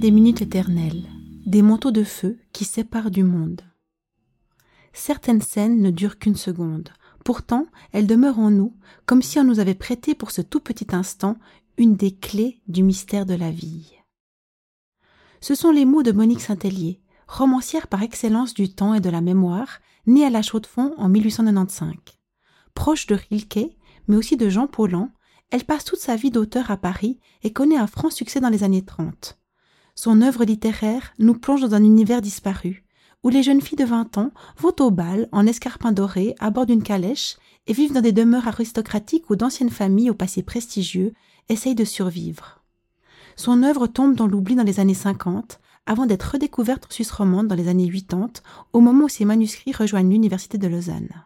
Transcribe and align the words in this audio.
Des 0.00 0.10
minutes 0.10 0.42
éternelles, 0.42 1.04
des 1.46 1.62
manteaux 1.62 1.92
de 1.92 2.02
feu 2.02 2.36
qui 2.52 2.64
séparent 2.64 3.12
du 3.12 3.22
monde. 3.22 3.62
Certaines 4.92 5.40
scènes 5.40 5.80
ne 5.80 5.90
durent 5.90 6.18
qu'une 6.18 6.34
seconde, 6.34 6.90
pourtant 7.24 7.66
elles 7.92 8.08
demeurent 8.08 8.40
en 8.40 8.50
nous 8.50 8.74
comme 9.06 9.22
si 9.22 9.38
on 9.38 9.44
nous 9.44 9.60
avait 9.60 9.74
prêté 9.74 10.14
pour 10.14 10.32
ce 10.32 10.42
tout 10.42 10.58
petit 10.58 10.88
instant 10.90 11.38
une 11.78 11.94
des 11.94 12.10
clés 12.10 12.60
du 12.66 12.82
mystère 12.82 13.24
de 13.24 13.34
la 13.34 13.50
vie. 13.52 13.94
Ce 15.40 15.54
sont 15.54 15.70
les 15.70 15.84
mots 15.84 16.02
de 16.02 16.12
Monique 16.12 16.42
Saint-Hélier, 16.42 17.00
romancière 17.28 17.86
par 17.86 18.02
excellence 18.02 18.52
du 18.52 18.74
temps 18.74 18.94
et 18.94 19.00
de 19.00 19.10
la 19.10 19.20
mémoire, 19.20 19.78
née 20.06 20.26
à 20.26 20.30
la 20.30 20.42
Chaux-de-Fonds 20.42 20.94
en 20.98 21.08
1895. 21.08 21.94
Proche 22.74 23.06
de 23.06 23.14
Rilke, 23.14 23.76
mais 24.08 24.16
aussi 24.16 24.36
de 24.36 24.50
Jean 24.50 24.66
Paulhan, 24.66 25.12
elle 25.50 25.64
passe 25.64 25.84
toute 25.84 26.00
sa 26.00 26.16
vie 26.16 26.32
d'auteur 26.32 26.70
à 26.72 26.76
Paris 26.76 27.20
et 27.42 27.52
connaît 27.52 27.78
un 27.78 27.86
franc 27.86 28.10
succès 28.10 28.40
dans 28.40 28.50
les 28.50 28.64
années 28.64 28.84
30. 28.84 29.38
Son 29.94 30.22
œuvre 30.22 30.44
littéraire 30.44 31.12
nous 31.18 31.34
plonge 31.34 31.60
dans 31.60 31.74
un 31.74 31.84
univers 31.84 32.20
disparu, 32.20 32.84
où 33.22 33.28
les 33.28 33.42
jeunes 33.42 33.60
filles 33.60 33.78
de 33.78 33.84
20 33.84 34.18
ans 34.18 34.32
vont 34.58 34.74
au 34.80 34.90
bal 34.90 35.28
en 35.32 35.46
escarpins 35.46 35.92
dorés 35.92 36.34
à 36.40 36.50
bord 36.50 36.66
d'une 36.66 36.82
calèche 36.82 37.36
et 37.66 37.72
vivent 37.72 37.92
dans 37.92 38.00
des 38.00 38.12
demeures 38.12 38.48
aristocratiques 38.48 39.30
où 39.30 39.36
d'anciennes 39.36 39.70
familles 39.70 40.10
au 40.10 40.14
passé 40.14 40.42
prestigieux 40.42 41.14
essayent 41.48 41.74
de 41.74 41.84
survivre. 41.84 42.62
Son 43.36 43.62
œuvre 43.62 43.86
tombe 43.86 44.14
dans 44.14 44.26
l'oubli 44.26 44.54
dans 44.54 44.62
les 44.62 44.80
années 44.80 44.94
50, 44.94 45.60
avant 45.86 46.06
d'être 46.06 46.32
redécouverte 46.32 46.86
en 46.86 46.90
Suisse 46.90 47.10
romande 47.10 47.48
dans 47.48 47.54
les 47.54 47.68
années 47.68 47.90
80, 47.90 48.28
au 48.72 48.80
moment 48.80 49.04
où 49.04 49.08
ses 49.08 49.24
manuscrits 49.24 49.72
rejoignent 49.72 50.10
l'Université 50.10 50.58
de 50.58 50.68
Lausanne. 50.68 51.24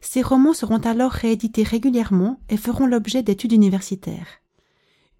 Ces 0.00 0.22
romans 0.22 0.52
seront 0.52 0.78
alors 0.78 1.12
réédités 1.12 1.62
régulièrement 1.62 2.40
et 2.48 2.56
feront 2.56 2.86
l'objet 2.86 3.22
d'études 3.22 3.52
universitaires. 3.52 4.40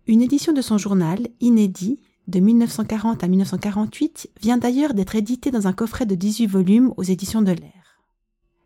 Une 0.06 0.22
édition 0.22 0.52
de 0.52 0.60
son 0.60 0.76
journal, 0.76 1.28
inédit, 1.40 2.00
de 2.32 2.40
1940 2.40 3.22
à 3.22 3.28
1948, 3.28 4.30
vient 4.40 4.56
d'ailleurs 4.56 4.94
d'être 4.94 5.14
éditée 5.14 5.50
dans 5.50 5.66
un 5.68 5.72
coffret 5.74 6.06
de 6.06 6.14
18 6.14 6.46
volumes 6.46 6.94
aux 6.96 7.02
éditions 7.02 7.42
de 7.42 7.52
l'Air. 7.52 8.00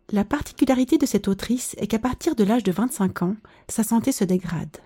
La 0.09 0.23
particularité 0.23 0.97
de 0.97 1.05
cette 1.05 1.27
autrice 1.27 1.75
est 1.77 1.87
qu'à 1.87 1.99
partir 1.99 2.33
de 2.33 2.45
l'âge 2.45 2.63
de 2.63 2.71
25 2.71 3.23
ans, 3.23 3.35
sa 3.67 3.83
santé 3.83 4.13
se 4.13 4.23
dégrade. 4.23 4.77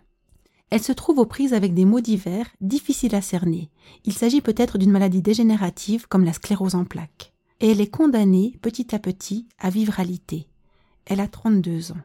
Elle 0.71 0.81
se 0.81 0.93
trouve 0.93 1.19
aux 1.19 1.27
prises 1.27 1.53
avec 1.53 1.75
des 1.75 1.85
maux 1.85 2.01
divers 2.01 2.47
difficiles 2.59 3.13
à 3.13 3.21
cerner. 3.21 3.69
Il 4.03 4.13
s'agit 4.13 4.41
peut-être 4.41 4.79
d'une 4.79 4.91
maladie 4.91 5.21
dégénérative 5.21 6.07
comme 6.07 6.25
la 6.25 6.33
sclérose 6.33 6.75
en 6.75 6.85
plaques. 6.85 7.33
Et 7.59 7.69
elle 7.69 7.81
est 7.81 7.91
condamnée, 7.91 8.57
petit 8.63 8.95
à 8.95 8.99
petit, 8.99 9.47
à 9.59 9.69
vivre 9.69 9.99
à 9.99 10.03
l'ité. 10.03 10.47
Elle 11.05 11.19
a 11.19 11.27
32 11.27 11.91
ans. 11.91 12.01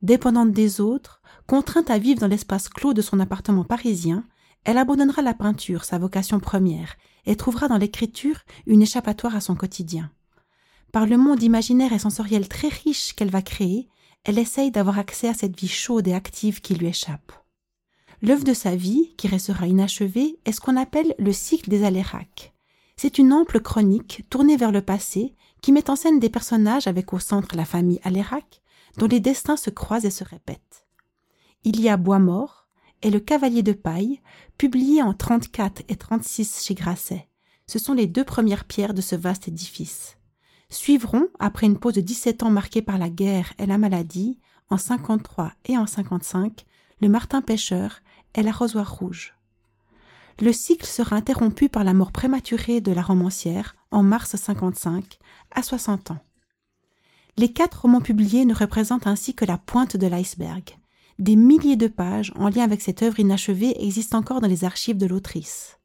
Dépendante 0.00 0.52
des 0.52 0.80
autres, 0.80 1.20
contrainte 1.46 1.90
à 1.90 1.98
vivre 1.98 2.20
dans 2.20 2.26
l'espace 2.26 2.70
clos 2.70 2.94
de 2.94 3.02
son 3.02 3.20
appartement 3.20 3.64
parisien, 3.64 4.24
elle 4.64 4.78
abandonnera 4.78 5.22
la 5.22 5.34
peinture, 5.34 5.84
sa 5.84 5.98
vocation 5.98 6.40
première, 6.40 6.96
et 7.26 7.36
trouvera 7.36 7.68
dans 7.68 7.78
l'écriture 7.78 8.40
une 8.66 8.82
échappatoire 8.82 9.36
à 9.36 9.40
son 9.40 9.54
quotidien. 9.54 10.10
Par 10.92 11.06
le 11.06 11.16
monde 11.16 11.42
imaginaire 11.42 11.92
et 11.92 11.98
sensoriel 11.98 12.48
très 12.48 12.68
riche 12.68 13.14
qu'elle 13.14 13.30
va 13.30 13.42
créer, 13.42 13.88
elle 14.24 14.38
essaye 14.38 14.70
d'avoir 14.70 14.98
accès 14.98 15.28
à 15.28 15.34
cette 15.34 15.58
vie 15.58 15.68
chaude 15.68 16.06
et 16.06 16.14
active 16.14 16.60
qui 16.60 16.74
lui 16.74 16.86
échappe. 16.86 17.32
L'œuvre 18.20 18.44
de 18.44 18.54
sa 18.54 18.76
vie, 18.76 19.14
qui 19.16 19.26
restera 19.26 19.66
inachevée, 19.66 20.38
est 20.44 20.52
ce 20.52 20.60
qu'on 20.60 20.76
appelle 20.76 21.14
le 21.18 21.32
cycle 21.32 21.70
des 21.70 21.82
Aléracs. 21.82 22.52
C'est 22.96 23.18
une 23.18 23.32
ample 23.32 23.60
chronique 23.60 24.24
tournée 24.30 24.56
vers 24.56 24.70
le 24.70 24.82
passé 24.82 25.34
qui 25.60 25.72
met 25.72 25.90
en 25.90 25.96
scène 25.96 26.20
des 26.20 26.28
personnages 26.28 26.86
avec 26.86 27.12
au 27.12 27.18
centre 27.18 27.56
la 27.56 27.64
famille 27.64 28.00
Alérac, 28.04 28.62
dont 28.98 29.06
les 29.06 29.18
destins 29.18 29.56
se 29.56 29.70
croisent 29.70 30.04
et 30.04 30.10
se 30.10 30.24
répètent. 30.24 30.86
Il 31.64 31.80
y 31.80 31.88
a 31.88 31.96
Bois 31.96 32.18
mort 32.18 32.61
et 33.02 33.10
Le 33.10 33.20
Cavalier 33.20 33.62
de 33.62 33.72
paille, 33.72 34.20
publié 34.58 35.02
en 35.02 35.12
34 35.12 35.82
et 35.88 35.96
36 35.96 36.64
chez 36.64 36.74
Grasset. 36.74 37.28
Ce 37.66 37.78
sont 37.78 37.94
les 37.94 38.06
deux 38.06 38.24
premières 38.24 38.64
pierres 38.64 38.94
de 38.94 39.00
ce 39.00 39.16
vaste 39.16 39.48
édifice. 39.48 40.16
Suivront, 40.70 41.28
après 41.38 41.66
une 41.66 41.78
pause 41.78 41.94
de 41.94 42.00
17 42.00 42.42
ans 42.42 42.50
marquée 42.50 42.82
par 42.82 42.98
la 42.98 43.10
guerre 43.10 43.52
et 43.58 43.66
la 43.66 43.78
maladie, 43.78 44.38
en 44.70 44.78
53 44.78 45.52
et 45.66 45.76
en 45.76 45.86
55, 45.86 46.64
le 47.00 47.08
Martin 47.08 47.42
pêcheur 47.42 48.00
et 48.34 48.42
l'arrosoir 48.42 48.90
rouge. 48.98 49.34
Le 50.40 50.52
cycle 50.52 50.86
sera 50.86 51.16
interrompu 51.16 51.68
par 51.68 51.84
la 51.84 51.92
mort 51.92 52.10
prématurée 52.10 52.80
de 52.80 52.92
la 52.92 53.02
romancière 53.02 53.76
en 53.90 54.02
mars 54.02 54.34
55, 54.34 55.18
à 55.50 55.62
60 55.62 56.12
ans. 56.12 56.24
Les 57.36 57.52
quatre 57.52 57.82
romans 57.82 58.00
publiés 58.00 58.44
ne 58.44 58.54
représentent 58.54 59.06
ainsi 59.06 59.34
que 59.34 59.44
la 59.44 59.58
pointe 59.58 59.96
de 59.96 60.06
l'iceberg. 60.06 60.78
Des 61.18 61.36
milliers 61.36 61.76
de 61.76 61.88
pages 61.88 62.32
en 62.36 62.48
lien 62.48 62.64
avec 62.64 62.80
cette 62.80 63.02
œuvre 63.02 63.20
inachevée 63.20 63.74
existent 63.84 64.18
encore 64.18 64.40
dans 64.40 64.48
les 64.48 64.64
archives 64.64 64.96
de 64.96 65.06
l'autrice. 65.06 65.78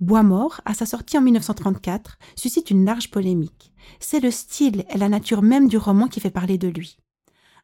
Bois 0.00 0.22
mort, 0.22 0.60
à 0.64 0.74
sa 0.74 0.86
sortie 0.86 1.16
en 1.16 1.22
1934, 1.22 2.18
suscite 2.36 2.70
une 2.70 2.84
large 2.84 3.10
polémique. 3.10 3.72
C'est 4.00 4.20
le 4.20 4.30
style 4.30 4.84
et 4.92 4.98
la 4.98 5.08
nature 5.08 5.42
même 5.42 5.68
du 5.68 5.76
roman 5.76 6.08
qui 6.08 6.20
fait 6.20 6.30
parler 6.30 6.58
de 6.58 6.68
lui. 6.68 6.98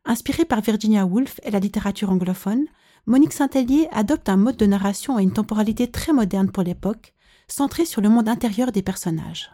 Inspirée 0.04 0.44
par 0.44 0.60
Virginia 0.60 1.04
Woolf 1.04 1.40
et 1.42 1.50
la 1.50 1.58
littérature 1.58 2.10
anglophone, 2.10 2.66
Monique 3.06 3.32
Saint-Hélier 3.32 3.88
adopte 3.90 4.28
un 4.28 4.36
mode 4.36 4.56
de 4.56 4.66
narration 4.66 5.18
et 5.18 5.22
une 5.22 5.32
temporalité 5.32 5.90
très 5.90 6.12
moderne 6.12 6.50
pour 6.50 6.62
l'époque, 6.62 7.14
centrée 7.48 7.86
sur 7.86 8.00
le 8.00 8.08
monde 8.08 8.28
intérieur 8.28 8.70
des 8.70 8.82
personnages. 8.82 9.50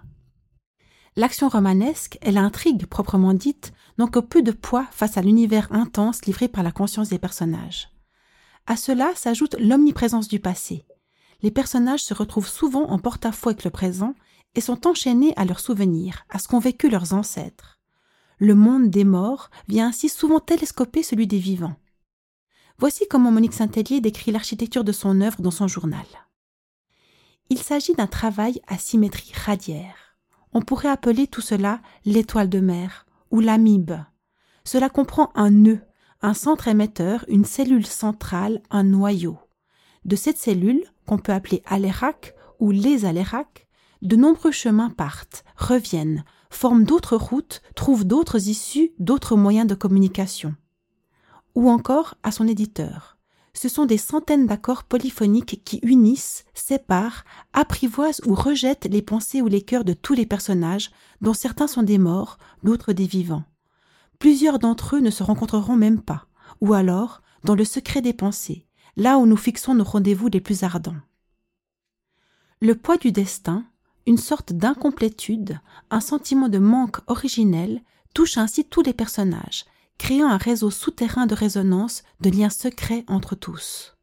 L'action 1.17 1.49
romanesque 1.49 2.19
et 2.23 2.33
l'intrigue 2.33 2.87
proprement 2.87 3.34
dite 3.34 3.73
n'ont 3.99 4.09
que 4.09 4.19
peu 4.19 4.43
de 4.43 4.53
poids 4.53 4.87
face 4.91 5.16
à 5.16 5.22
l'univers 5.22 5.69
intense 5.72 6.25
livré 6.27 6.49
par 6.49 6.62
la 6.62 6.72
conscience 6.72 7.09
des 7.09 7.19
personnages. 7.19 7.91
À 8.66 8.77
cela 8.77 9.15
s'ajoute 9.15 9.56
l'omniprésence 9.59 10.28
du 10.28 10.41
passé, 10.41 10.84
les 11.44 11.50
personnages 11.50 12.03
se 12.03 12.15
retrouvent 12.15 12.49
souvent 12.49 12.84
en 12.84 12.99
porte-à-faux 12.99 13.50
avec 13.50 13.65
le 13.65 13.71
présent 13.71 14.15
et 14.55 14.62
sont 14.62 14.87
enchaînés 14.87 15.34
à 15.37 15.44
leurs 15.44 15.60
souvenirs, 15.60 16.25
à 16.31 16.38
ce 16.38 16.49
qu'ont 16.49 16.59
vécu 16.59 16.88
leurs 16.88 17.12
ancêtres. 17.12 17.78
Le 18.38 18.55
monde 18.55 18.88
des 18.88 19.05
morts 19.05 19.50
vient 19.69 19.88
ainsi 19.88 20.09
souvent 20.09 20.41
télescoper 20.41 21.03
celui 21.03 21.26
des 21.26 21.38
vivants. 21.38 21.76
Voici 22.78 23.05
comment 23.11 23.31
Monique 23.31 23.53
Saint-Hélier 23.53 24.00
décrit 24.00 24.32
l'architecture 24.32 24.84
de 24.84 24.93
son 24.93 25.21
œuvre 25.21 25.43
dans 25.43 25.50
son 25.50 25.69
journal. 25.69 26.06
Il 27.50 27.59
s'agit 27.59 27.93
d'un 27.93 28.06
travail 28.06 28.62
à 28.66 28.78
symétrie 28.78 29.32
radiaire. 29.34 30.16
On 30.55 30.62
pourrait 30.62 30.88
appeler 30.88 31.26
tout 31.26 31.43
cela 31.43 31.82
l'étoile 32.06 32.49
de 32.49 32.61
mer 32.61 33.05
ou 33.34 33.41
l'amibe. 33.41 33.95
Cela 34.65 34.89
comprend 34.89 35.33
un 35.34 35.50
nœud, 35.50 35.81
un 36.22 36.34
centre 36.34 36.69
émetteur, 36.69 37.25
une 37.27 37.45
cellule 37.45 37.84
centrale, 37.84 38.62
un 38.71 38.84
noyau. 38.84 39.39
De 40.05 40.15
cette 40.15 40.39
cellule, 40.39 40.84
qu'on 41.05 41.19
peut 41.19 41.33
appeler 41.33 41.61
alérac 41.67 42.37
ou 42.61 42.71
les 42.71 43.05
aléracs, 43.05 43.67
de 44.03 44.15
nombreux 44.15 44.53
chemins 44.53 44.91
partent, 44.91 45.43
reviennent, 45.56 46.25
forment 46.49 46.84
d'autres 46.84 47.17
routes, 47.17 47.61
trouvent 47.75 48.05
d'autres 48.05 48.49
issues, 48.49 48.93
d'autres 49.00 49.34
moyens 49.34 49.67
de 49.67 49.75
communication. 49.75 50.55
Ou 51.56 51.69
encore 51.69 52.15
à 52.23 52.31
son 52.31 52.47
éditeur. 52.47 53.14
Ce 53.55 53.69
sont 53.69 53.87
des 53.87 53.99
centaines 53.99 54.47
d'accords 54.47 54.83
polyphoniques 54.83 55.63
qui 55.65 55.79
unissent, 55.83 56.45
séparent, 56.55 57.25
apprivoisent 57.53 58.21
ou 58.27 58.35
rejettent 58.35 58.87
les 58.87 59.03
pensées 59.03 59.41
ou 59.41 59.47
les 59.47 59.63
cœurs 59.63 59.85
de 59.85 59.93
tous 59.93 60.15
les 60.15 60.27
personnages, 60.27 60.91
dont 61.21 61.35
certains 61.35 61.69
sont 61.69 61.85
des 61.85 61.99
morts, 61.99 62.39
d'autres 62.65 62.93
des 62.93 63.07
vivants. 63.07 63.45
Plusieurs 64.19 64.59
d'entre 64.59 64.97
eux 64.97 65.01
ne 65.01 65.11
se 65.11 65.23
rencontreront 65.23 65.77
même 65.77 66.01
pas, 66.01 66.27
ou 66.61 66.75
alors, 66.75 67.23
dans 67.45 67.55
le 67.55 67.65
secret 67.65 68.03
des 68.03 68.13
pensées, 68.13 68.67
là 68.97 69.19
où 69.19 69.27
nous 69.27 69.37
fixons 69.37 69.75
nos 69.75 69.85
rendez-vous 69.85 70.29
les 70.29 70.41
plus 70.41 70.65
ardents. 70.65 70.97
Le 72.61 72.75
poids 72.75 72.97
du 72.97 73.12
destin, 73.12 73.65
une 74.07 74.19
sorte 74.19 74.53
d'incomplétude, 74.53 75.61
un 75.91 76.00
sentiment 76.00 76.49
de 76.49 76.59
manque 76.59 76.99
originel, 77.07 77.83
touche 78.15 78.37
ainsi 78.37 78.65
tous 78.65 78.83
les 78.83 78.95
personnages, 78.95 79.65
créant 79.99 80.29
un 80.29 80.37
réseau 80.37 80.70
souterrain 80.70 81.26
de 81.26 81.35
résonance, 81.35 82.02
de 82.20 82.31
liens 82.31 82.50
secrets 82.50 83.05
entre 83.08 83.35
tous. 83.35 83.94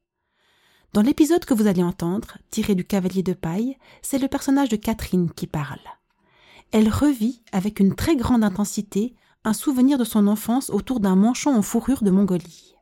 Dans 0.93 1.01
l'épisode 1.01 1.45
que 1.45 1.53
vous 1.53 1.67
allez 1.67 1.83
entendre, 1.83 2.38
tiré 2.49 2.75
du 2.75 2.83
Cavalier 2.83 3.23
de 3.23 3.33
paille, 3.33 3.77
c'est 4.01 4.19
le 4.19 4.27
personnage 4.27 4.69
de 4.69 4.75
Catherine 4.75 5.31
qui 5.31 5.47
parle. 5.47 5.79
Elle 6.71 6.89
revit 6.89 7.43
avec 7.51 7.79
une 7.79 7.95
très 7.95 8.15
grande 8.15 8.43
intensité 8.43 9.15
un 9.43 9.53
souvenir 9.53 9.97
de 9.97 10.03
son 10.03 10.27
enfance 10.27 10.69
autour 10.69 10.99
d'un 10.99 11.15
manchon 11.15 11.55
en 11.55 11.61
fourrure 11.61 12.03
de 12.03 12.11
Mongolie. 12.11 12.75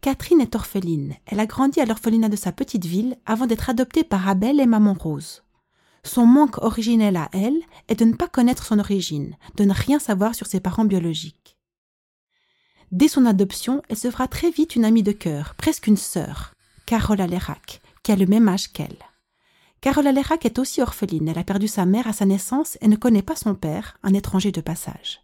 Catherine 0.00 0.40
est 0.40 0.56
orpheline. 0.56 1.14
Elle 1.26 1.38
a 1.38 1.46
grandi 1.46 1.80
à 1.80 1.84
l'orphelinat 1.84 2.28
de 2.28 2.36
sa 2.36 2.50
petite 2.50 2.86
ville 2.86 3.16
avant 3.24 3.46
d'être 3.46 3.70
adoptée 3.70 4.02
par 4.02 4.28
Abel 4.28 4.58
et 4.58 4.66
Maman 4.66 4.94
Rose. 4.94 5.42
Son 6.04 6.26
manque 6.26 6.58
originel 6.58 7.16
à 7.16 7.28
elle 7.32 7.60
est 7.88 7.94
de 7.94 8.04
ne 8.04 8.14
pas 8.14 8.26
connaître 8.26 8.64
son 8.64 8.80
origine, 8.80 9.36
de 9.56 9.64
ne 9.64 9.72
rien 9.72 10.00
savoir 10.00 10.34
sur 10.34 10.48
ses 10.48 10.58
parents 10.58 10.84
biologiques. 10.84 11.51
Dès 12.92 13.08
son 13.08 13.24
adoption, 13.24 13.82
elle 13.88 13.96
se 13.96 14.10
fera 14.10 14.28
très 14.28 14.50
vite 14.50 14.76
une 14.76 14.84
amie 14.84 15.02
de 15.02 15.12
cœur, 15.12 15.54
presque 15.56 15.86
une 15.86 15.96
sœur, 15.96 16.52
Carole 16.84 17.22
Alérac, 17.22 17.80
qui 18.02 18.12
a 18.12 18.16
le 18.16 18.26
même 18.26 18.48
âge 18.48 18.70
qu'elle. 18.70 18.98
Carole 19.80 20.06
Alérac 20.06 20.44
est 20.44 20.58
aussi 20.58 20.82
orpheline. 20.82 21.26
Elle 21.26 21.38
a 21.38 21.44
perdu 21.44 21.68
sa 21.68 21.86
mère 21.86 22.06
à 22.06 22.12
sa 22.12 22.26
naissance 22.26 22.76
et 22.82 22.88
ne 22.88 22.96
connaît 22.96 23.22
pas 23.22 23.34
son 23.34 23.54
père, 23.54 23.98
un 24.02 24.12
étranger 24.12 24.52
de 24.52 24.60
passage. 24.60 25.22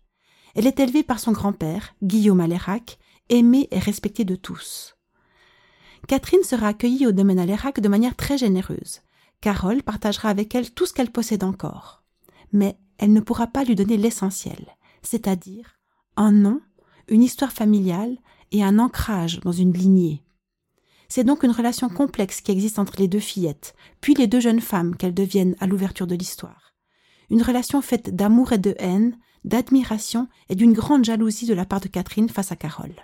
Elle 0.54 0.66
est 0.66 0.80
élevée 0.80 1.02
par 1.02 1.20
son 1.20 1.30
grand-père, 1.30 1.94
Guillaume 2.02 2.40
Alérac, 2.40 2.98
aimée 3.28 3.68
et 3.70 3.78
respectée 3.78 4.24
de 4.24 4.34
tous. 4.34 4.96
Catherine 6.08 6.42
sera 6.42 6.68
accueillie 6.68 7.06
au 7.06 7.12
domaine 7.12 7.38
Alérac 7.38 7.80
de 7.80 7.88
manière 7.88 8.16
très 8.16 8.38
généreuse. 8.38 9.02
Carole 9.42 9.82
partagera 9.82 10.30
avec 10.30 10.54
elle 10.54 10.72
tout 10.72 10.86
ce 10.86 10.94
qu'elle 10.94 11.12
possède 11.12 11.44
encore. 11.44 12.02
Mais 12.52 12.78
elle 12.96 13.12
ne 13.12 13.20
pourra 13.20 13.46
pas 13.46 13.62
lui 13.62 13.74
donner 13.74 13.98
l'essentiel, 13.98 14.74
c'est-à-dire 15.02 15.78
un 16.16 16.32
nom, 16.32 16.60
une 17.08 17.22
histoire 17.22 17.52
familiale 17.52 18.16
et 18.52 18.62
un 18.62 18.78
ancrage 18.78 19.40
dans 19.40 19.52
une 19.52 19.72
lignée. 19.72 20.22
C'est 21.08 21.24
donc 21.24 21.42
une 21.42 21.50
relation 21.50 21.88
complexe 21.88 22.40
qui 22.40 22.52
existe 22.52 22.78
entre 22.78 22.98
les 22.98 23.08
deux 23.08 23.18
fillettes, 23.18 23.74
puis 24.00 24.14
les 24.14 24.26
deux 24.26 24.40
jeunes 24.40 24.60
femmes 24.60 24.96
qu'elles 24.96 25.14
deviennent 25.14 25.56
à 25.58 25.66
l'ouverture 25.66 26.06
de 26.06 26.14
l'histoire. 26.14 26.74
Une 27.30 27.42
relation 27.42 27.80
faite 27.80 28.14
d'amour 28.14 28.52
et 28.52 28.58
de 28.58 28.74
haine, 28.78 29.18
d'admiration 29.44 30.28
et 30.48 30.54
d'une 30.54 30.72
grande 30.72 31.04
jalousie 31.04 31.46
de 31.46 31.54
la 31.54 31.64
part 31.64 31.80
de 31.80 31.88
Catherine 31.88 32.28
face 32.28 32.52
à 32.52 32.56
Carole. 32.56 32.94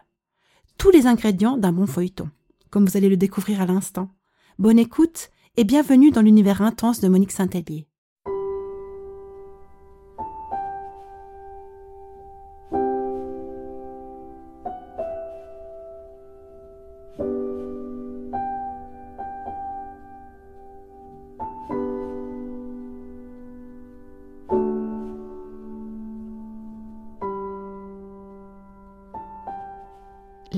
Tous 0.77 0.91
les 0.91 1.06
ingrédients 1.06 1.56
d'un 1.56 1.73
bon 1.73 1.87
feuilleton, 1.87 2.31
comme 2.71 2.85
vous 2.85 2.97
allez 2.97 3.09
le 3.09 3.17
découvrir 3.17 3.61
à 3.61 3.67
l'instant. 3.67 4.11
Bonne 4.59 4.79
écoute 4.79 5.31
et 5.56 5.65
bienvenue 5.65 6.11
dans 6.11 6.23
l'univers 6.23 6.61
intense 6.62 7.01
de 7.01 7.09
Monique 7.09 7.33
Saint-Hélier. 7.33 7.87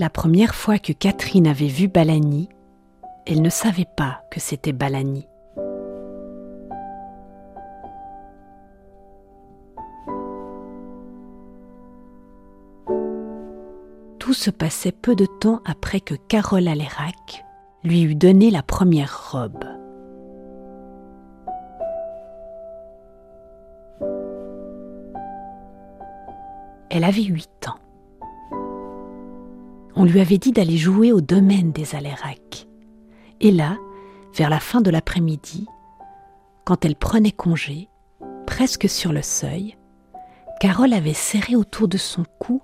La 0.07 0.11
première 0.11 0.55
fois 0.55 0.79
que 0.79 0.93
Catherine 0.93 1.49
avait 1.49 1.67
vu 1.67 1.89
Balani, 1.89 2.49
elle 3.27 3.43
ne 3.43 3.51
savait 3.51 3.89
pas 3.97 4.21
que 4.31 4.39
c'était 4.39 4.73
Balani. 4.73 5.27
Tout 14.21 14.33
se 14.33 14.51
passait 14.51 14.93
peu 14.93 15.17
de 15.17 15.27
temps 15.41 15.61
après 15.65 15.99
que 15.99 16.15
Carole 16.15 16.69
Alérac 16.69 17.45
lui 17.83 18.03
eut 18.03 18.15
donné 18.15 18.53
la 18.53 18.63
première 18.63 19.33
robe. 19.33 19.65
Elle 26.91 27.03
avait 27.03 27.25
huit 27.25 27.67
ans 27.67 27.81
lui 30.07 30.21
avait 30.21 30.39
dit 30.39 30.53
d'aller 30.53 30.77
jouer 30.77 31.13
au 31.13 31.21
domaine 31.21 31.73
des 31.73 31.95
Alérac. 31.95 32.67
Et 33.41 33.51
là, 33.51 33.77
vers 34.35 34.51
la 34.51 34.61
fin 34.61 34.81
de 34.81 34.91
l'après-midi, 34.91 35.67
quand 36.65 36.85
elle 36.85 36.97
prenait 36.97 37.33
congé, 37.33 37.89
presque 38.47 38.89
sur 38.89 39.13
le 39.13 39.23
seuil, 39.23 39.77
Carole 40.61 40.93
avait 40.93 41.15
serré 41.15 41.57
autour 41.57 41.89
de 41.89 41.99
son 41.99 42.25
cou 42.39 42.63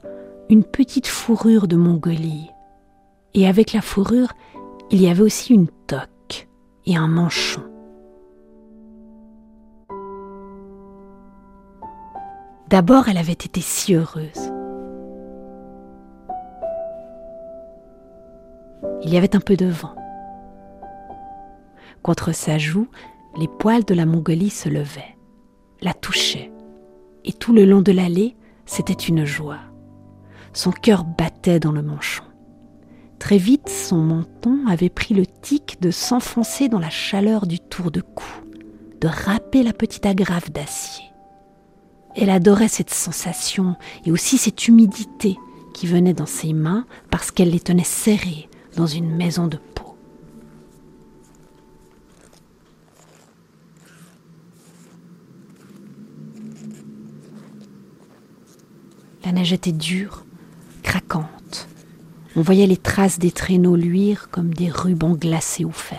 une 0.48 0.64
petite 0.64 1.06
fourrure 1.06 1.68
de 1.68 1.76
Mongolie. 1.76 2.50
Et 3.34 3.46
avec 3.46 3.72
la 3.72 3.80
fourrure, 3.80 4.32
il 4.90 5.00
y 5.00 5.08
avait 5.08 5.22
aussi 5.22 5.54
une 5.54 5.68
toque 5.86 6.48
et 6.84 6.96
un 6.96 7.08
manchon. 7.08 7.62
D'abord, 12.68 13.08
elle 13.08 13.18
avait 13.18 13.32
été 13.32 13.60
si 13.60 13.94
heureuse. 13.94 14.51
Il 19.04 19.12
y 19.12 19.16
avait 19.16 19.34
un 19.37 19.40
peu 19.40 19.56
de 19.56 19.66
vent. 19.66 19.94
Contre 22.02 22.32
sa 22.32 22.58
joue, 22.58 22.88
les 23.37 23.49
poils 23.49 23.84
de 23.84 23.94
la 23.94 24.06
Mongolie 24.06 24.50
se 24.50 24.69
levaient, 24.69 25.16
la 25.81 25.94
touchaient, 25.94 26.52
et 27.25 27.32
tout 27.32 27.52
le 27.52 27.64
long 27.64 27.82
de 27.82 27.93
l'allée, 27.93 28.37
c'était 28.66 28.93
une 28.93 29.25
joie. 29.25 29.60
Son 30.52 30.70
cœur 30.70 31.04
battait 31.04 31.60
dans 31.60 31.72
le 31.72 31.82
manchon. 31.82 32.25
Très 33.19 33.38
vite, 33.38 33.69
son 33.69 33.99
menton 33.99 34.66
avait 34.66 34.88
pris 34.88 35.14
le 35.14 35.26
tic 35.26 35.81
de 35.81 35.90
s'enfoncer 35.90 36.69
dans 36.69 36.81
la 36.81 36.90
chaleur 36.90 37.46
du 37.46 37.60
tour 37.60 37.90
de 37.90 38.00
cou, 38.00 38.26
de 39.00 39.08
râper 39.08 39.62
la 39.62 39.72
petite 39.72 40.06
agrafe 40.06 40.50
d'acier. 40.50 41.05
Elle 42.14 42.31
adorait 42.31 42.69
cette 42.69 42.90
sensation 42.90 43.76
et 44.05 44.12
aussi 44.12 44.38
cette 44.38 44.69
humidité 44.69 45.38
qui 45.72 45.87
venait 45.87 46.12
dans 46.12 46.26
ses 46.26 46.52
mains 46.52 46.84
parce 47.10 47.31
qu'elle 47.31 47.50
les 47.50 47.60
tenait 47.60 47.84
serrées, 47.84 48.48
dans 48.76 48.86
une 48.86 49.14
maison 49.14 49.46
de 49.46 49.56
peau. 49.56 49.96
La 59.24 59.32
neige 59.32 59.52
était 59.52 59.72
dure, 59.72 60.24
craquante. 60.82 61.69
On 62.34 62.42
voyait 62.42 62.66
les 62.66 62.76
traces 62.76 63.19
des 63.19 63.30
traîneaux 63.30 63.76
luire 63.76 64.28
comme 64.30 64.52
des 64.54 64.70
rubans 64.70 65.14
glacés 65.14 65.64
au 65.64 65.70
fer, 65.70 65.98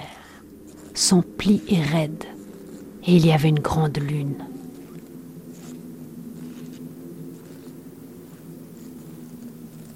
sans 0.94 1.22
plis 1.22 1.62
et 1.68 1.82
raides. 1.82 2.26
Et 3.06 3.16
il 3.16 3.26
y 3.26 3.32
avait 3.32 3.50
une 3.50 3.60
grande 3.60 3.98
lune. 3.98 4.46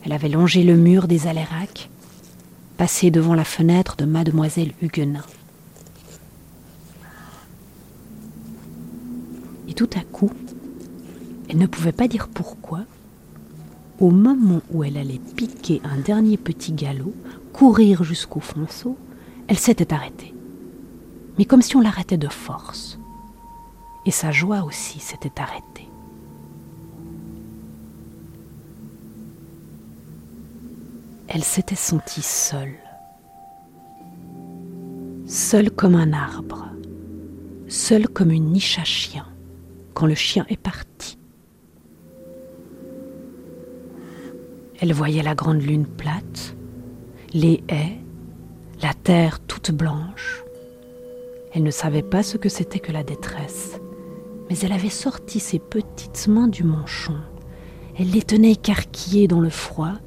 Elle 0.03 0.13
avait 0.13 0.29
longé 0.29 0.63
le 0.63 0.77
mur 0.77 1.07
des 1.07 1.27
aléracs 1.27 1.89
passer 2.77 3.11
devant 3.11 3.33
la 3.33 3.43
fenêtre 3.43 3.95
de 3.97 4.05
mademoiselle 4.05 4.73
Huguenin. 4.81 5.25
Et 9.67 9.73
tout 9.73 9.89
à 9.95 10.01
coup, 10.01 10.31
elle 11.49 11.57
ne 11.57 11.67
pouvait 11.67 11.91
pas 11.91 12.07
dire 12.07 12.27
pourquoi, 12.27 12.81
au 13.99 14.11
moment 14.11 14.61
où 14.71 14.83
elle 14.83 14.97
allait 14.97 15.21
piquer 15.35 15.81
un 15.83 15.97
dernier 15.97 16.37
petit 16.37 16.71
galop, 16.71 17.13
courir 17.51 18.03
jusqu'au 18.03 18.39
fonceau, 18.39 18.97
elle 19.47 19.57
s'était 19.57 19.93
arrêtée. 19.93 20.33
Mais 21.37 21.45
comme 21.45 21.61
si 21.61 21.75
on 21.75 21.81
l'arrêtait 21.81 22.17
de 22.17 22.27
force. 22.27 22.99
Et 24.05 24.11
sa 24.11 24.31
joie 24.31 24.63
aussi 24.63 24.99
s'était 24.99 25.41
arrêtée. 25.41 25.76
Elle 31.37 31.43
s'était 31.43 31.75
sentie 31.75 32.23
seule. 32.23 32.79
Seule 35.27 35.69
comme 35.69 35.93
un 35.93 36.11
arbre, 36.11 36.65
seule 37.67 38.07
comme 38.07 38.31
une 38.31 38.51
niche 38.51 38.79
à 38.79 38.83
chien 38.83 39.27
quand 39.93 40.07
le 40.07 40.15
chien 40.15 40.47
est 40.49 40.59
parti. 40.59 41.19
Elle 44.81 44.93
voyait 44.93 45.21
la 45.21 45.35
grande 45.35 45.61
lune 45.61 45.85
plate, 45.85 46.55
les 47.35 47.63
haies, 47.69 47.99
la 48.81 48.95
terre 48.95 49.39
toute 49.39 49.69
blanche. 49.69 50.43
Elle 51.53 51.61
ne 51.61 51.69
savait 51.69 52.01
pas 52.01 52.23
ce 52.23 52.37
que 52.37 52.49
c'était 52.49 52.79
que 52.79 52.91
la 52.91 53.03
détresse, 53.03 53.79
mais 54.49 54.57
elle 54.57 54.73
avait 54.73 54.89
sorti 54.89 55.39
ses 55.39 55.59
petites 55.59 56.27
mains 56.27 56.47
du 56.47 56.63
manchon. 56.63 57.17
Elle 57.95 58.09
les 58.09 58.23
tenait 58.23 58.53
écarquillées 58.53 59.27
dans 59.27 59.39
le 59.39 59.51
froid 59.51 59.99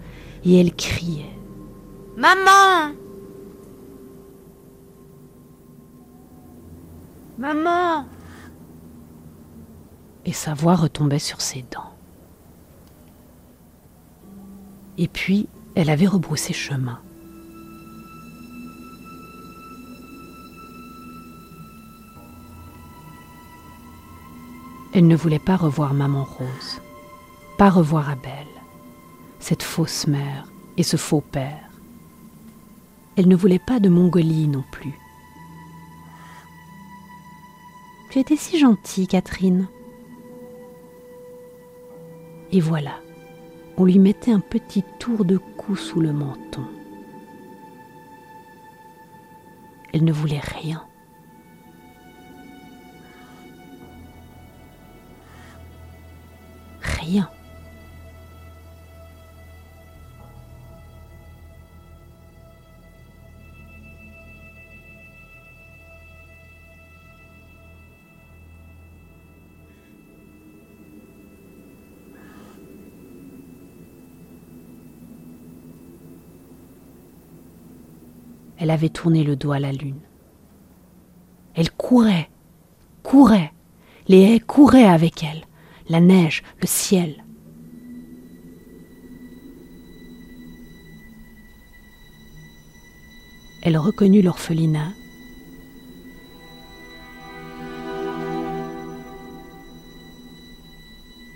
et 0.44 0.60
elle 0.60 0.74
criait 0.74 1.36
Maman 2.16 2.94
Maman 7.38 8.04
Et 10.26 10.32
sa 10.32 10.52
voix 10.52 10.74
retombait 10.74 11.18
sur 11.18 11.40
ses 11.40 11.64
dents. 11.70 11.94
Et 14.98 15.08
puis, 15.08 15.48
elle 15.74 15.88
avait 15.88 16.06
rebroussé 16.06 16.52
chemin. 16.52 17.00
Elle 24.92 25.06
ne 25.06 25.16
voulait 25.16 25.38
pas 25.38 25.56
revoir 25.56 25.94
maman 25.94 26.24
Rose, 26.24 26.82
pas 27.56 27.70
revoir 27.70 28.10
Abel 28.10 28.49
cette 29.40 29.62
fausse 29.62 30.06
mère 30.06 30.52
et 30.76 30.82
ce 30.82 30.96
faux 30.96 31.22
père. 31.22 31.68
Elle 33.16 33.26
ne 33.26 33.36
voulait 33.36 33.58
pas 33.58 33.80
de 33.80 33.88
Mongolie 33.88 34.46
non 34.46 34.64
plus. 34.70 34.94
Tu 38.10 38.18
étais 38.18 38.36
si 38.36 38.58
gentille, 38.58 39.06
Catherine. 39.06 39.68
Et 42.52 42.60
voilà, 42.60 43.00
on 43.76 43.84
lui 43.84 43.98
mettait 43.98 44.32
un 44.32 44.40
petit 44.40 44.84
tour 44.98 45.24
de 45.24 45.38
cou 45.38 45.76
sous 45.76 46.00
le 46.00 46.12
menton. 46.12 46.64
Elle 49.92 50.04
ne 50.04 50.12
voulait 50.12 50.40
rien. 50.40 50.84
Rien. 56.80 57.30
Elle 78.60 78.70
avait 78.70 78.90
tourné 78.90 79.24
le 79.24 79.36
dos 79.36 79.52
à 79.52 79.58
la 79.58 79.72
lune. 79.72 80.00
Elle 81.54 81.70
courait, 81.72 82.28
courait, 83.02 83.52
les 84.06 84.20
haies 84.20 84.40
couraient 84.40 84.84
avec 84.84 85.24
elle, 85.24 85.44
la 85.88 86.00
neige, 86.00 86.42
le 86.60 86.66
ciel. 86.66 87.24
Elle 93.62 93.78
reconnut 93.78 94.22
l'orphelinat. 94.22 94.92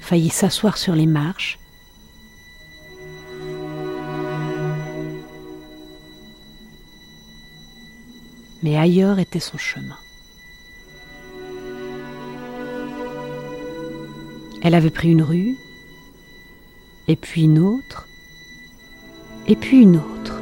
faillit 0.00 0.28
s'asseoir 0.28 0.76
sur 0.76 0.94
les 0.94 1.06
marches 1.06 1.58
mais 8.64 8.78
ailleurs 8.78 9.18
était 9.18 9.40
son 9.40 9.58
chemin. 9.58 9.98
Elle 14.62 14.74
avait 14.74 14.88
pris 14.88 15.10
une 15.10 15.22
rue, 15.22 15.54
et 17.06 17.14
puis 17.14 17.42
une 17.42 17.58
autre, 17.58 18.08
et 19.46 19.54
puis 19.54 19.82
une 19.82 19.98
autre. 19.98 20.40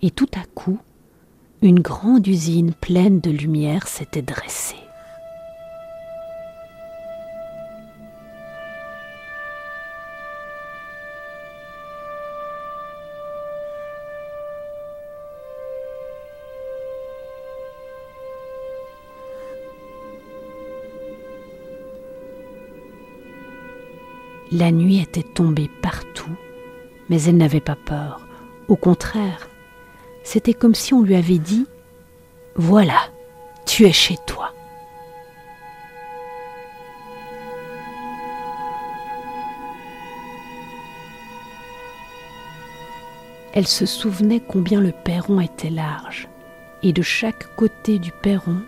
Et 0.00 0.10
tout 0.10 0.30
à 0.34 0.44
coup, 0.54 0.78
une 1.60 1.80
grande 1.80 2.26
usine 2.26 2.72
pleine 2.72 3.20
de 3.20 3.30
lumière 3.30 3.86
s'était 3.86 4.22
dressée. 4.22 4.83
La 24.52 24.70
nuit 24.70 25.00
était 25.00 25.22
tombée 25.22 25.70
partout, 25.82 26.36
mais 27.08 27.22
elle 27.22 27.36
n'avait 27.36 27.60
pas 27.60 27.76
peur. 27.76 28.20
Au 28.68 28.76
contraire, 28.76 29.48
c'était 30.22 30.54
comme 30.54 30.74
si 30.74 30.92
on 30.94 31.02
lui 31.02 31.14
avait 31.14 31.38
dit⁇ 31.38 31.62
Voilà, 32.56 33.00
tu 33.66 33.84
es 33.84 33.92
chez 33.92 34.16
toi⁇ 34.26 34.52
Elle 43.56 43.68
se 43.68 43.86
souvenait 43.86 44.40
combien 44.40 44.80
le 44.80 44.90
perron 44.90 45.40
était 45.40 45.70
large, 45.70 46.28
et 46.82 46.92
de 46.92 47.02
chaque 47.02 47.54
côté 47.54 48.00
du 48.00 48.10
perron, 48.10 48.60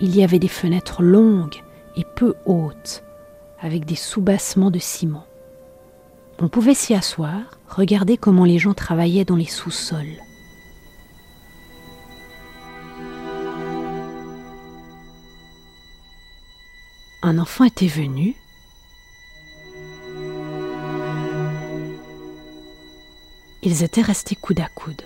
il 0.00 0.14
y 0.14 0.22
avait 0.22 0.38
des 0.38 0.46
fenêtres 0.46 1.02
longues 1.02 1.60
et 1.96 2.04
peu 2.04 2.34
hautes, 2.46 3.02
avec 3.60 3.84
des 3.84 3.96
soubassements 3.96 4.70
de 4.70 4.78
ciment. 4.78 5.26
On 6.40 6.48
pouvait 6.48 6.74
s'y 6.74 6.94
asseoir, 6.94 7.58
regarder 7.68 8.16
comment 8.16 8.44
les 8.44 8.58
gens 8.58 8.74
travaillaient 8.74 9.24
dans 9.24 9.36
les 9.36 9.46
sous-sols. 9.46 10.22
Un 17.22 17.38
enfant 17.38 17.64
était 17.64 17.88
venu. 17.88 18.36
Ils 23.62 23.82
étaient 23.82 24.02
restés 24.02 24.36
coude 24.36 24.60
à 24.60 24.68
coude. 24.68 25.02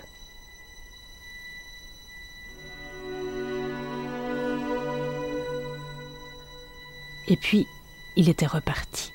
Et 7.27 7.35
puis, 7.35 7.67
il 8.15 8.29
était 8.29 8.45
reparti. 8.45 9.13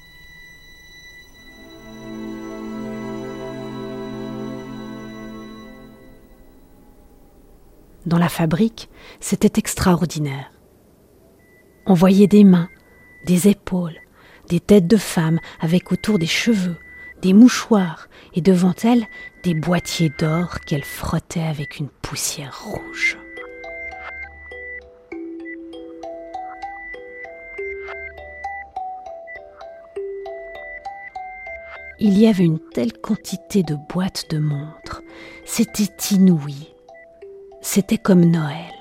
dans 8.09 8.19
la 8.19 8.29
fabrique, 8.29 8.89
c'était 9.21 9.59
extraordinaire. 9.59 10.51
On 11.87 11.95
voyait 11.95 12.27
des 12.27 12.45
mains, 12.45 12.69
des 13.27 13.49
épaules, 13.49 13.99
des 14.49 14.61
têtes 14.61 14.87
de 14.87 14.97
femmes 14.97 15.41
avec 15.61 15.93
autour 15.93 16.19
des 16.19 16.27
cheveux, 16.27 16.77
des 17.23 17.33
mouchoirs 17.33 18.09
et 18.35 18.41
devant 18.41 18.75
elles 18.83 19.07
des 19.45 19.55
boîtiers 19.55 20.13
d'or 20.19 20.61
qu'elles 20.61 20.85
frottaient 20.85 21.43
avec 21.43 21.79
une 21.79 21.89
poussière 21.89 22.59
rouge. 22.65 23.19
Il 32.01 32.17
y 32.17 32.29
avait 32.29 32.45
une 32.45 32.61
telle 32.61 32.93
quantité 32.93 33.65
de 33.65 33.75
boîtes 33.75 34.27
de 34.31 34.39
montres, 34.39 35.03
c'était 35.45 36.15
inouï. 36.15 36.73
C'était 37.61 37.99
comme 37.99 38.25
Noël, 38.25 38.73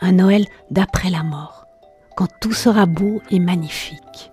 un 0.00 0.12
Noël 0.12 0.46
d'après 0.70 1.10
la 1.10 1.22
mort, 1.22 1.66
quand 2.16 2.28
tout 2.40 2.54
sera 2.54 2.86
beau 2.86 3.20
et 3.30 3.38
magnifique. 3.38 4.32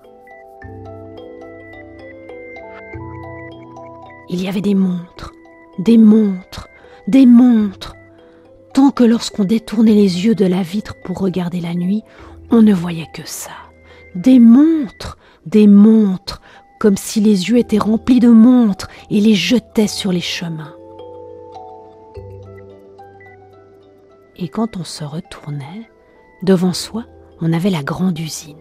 Il 4.30 4.42
y 4.42 4.48
avait 4.48 4.62
des 4.62 4.76
montres, 4.76 5.34
des 5.78 5.98
montres, 5.98 6.70
des 7.10 7.26
montres, 7.26 7.94
tant 8.74 8.92
que 8.92 9.04
lorsqu'on 9.04 9.44
détournait 9.44 9.94
les 9.94 10.26
yeux 10.26 10.36
de 10.36 10.46
la 10.46 10.62
vitre 10.62 10.96
pour 11.04 11.20
regarder 11.20 11.60
la 11.60 11.74
nuit, 11.74 12.04
on 12.52 12.62
ne 12.62 12.74
voyait 12.74 13.10
que 13.14 13.26
ça. 13.26 13.52
Des 14.16 14.40
montres, 14.40 15.18
des 15.46 15.68
montres, 15.68 16.42
comme 16.80 16.98
si 16.98 17.20
les 17.20 17.50
yeux 17.50 17.58
étaient 17.58 17.78
remplis 17.78 18.20
de 18.20 18.30
montres 18.30 18.88
et 19.10 19.20
les 19.20 19.36
jetaient 19.36 19.88
sur 19.88 20.12
les 20.12 20.22
chemins. 20.22 20.78
et 24.40 24.48
quand 24.48 24.78
on 24.78 24.84
se 24.84 25.04
retournait, 25.04 25.90
devant 26.44 26.74
soi, 26.74 27.06
on 27.42 27.54
avait 27.54 27.70
la 27.70 27.84
grande 27.84 28.18
usine, 28.20 28.58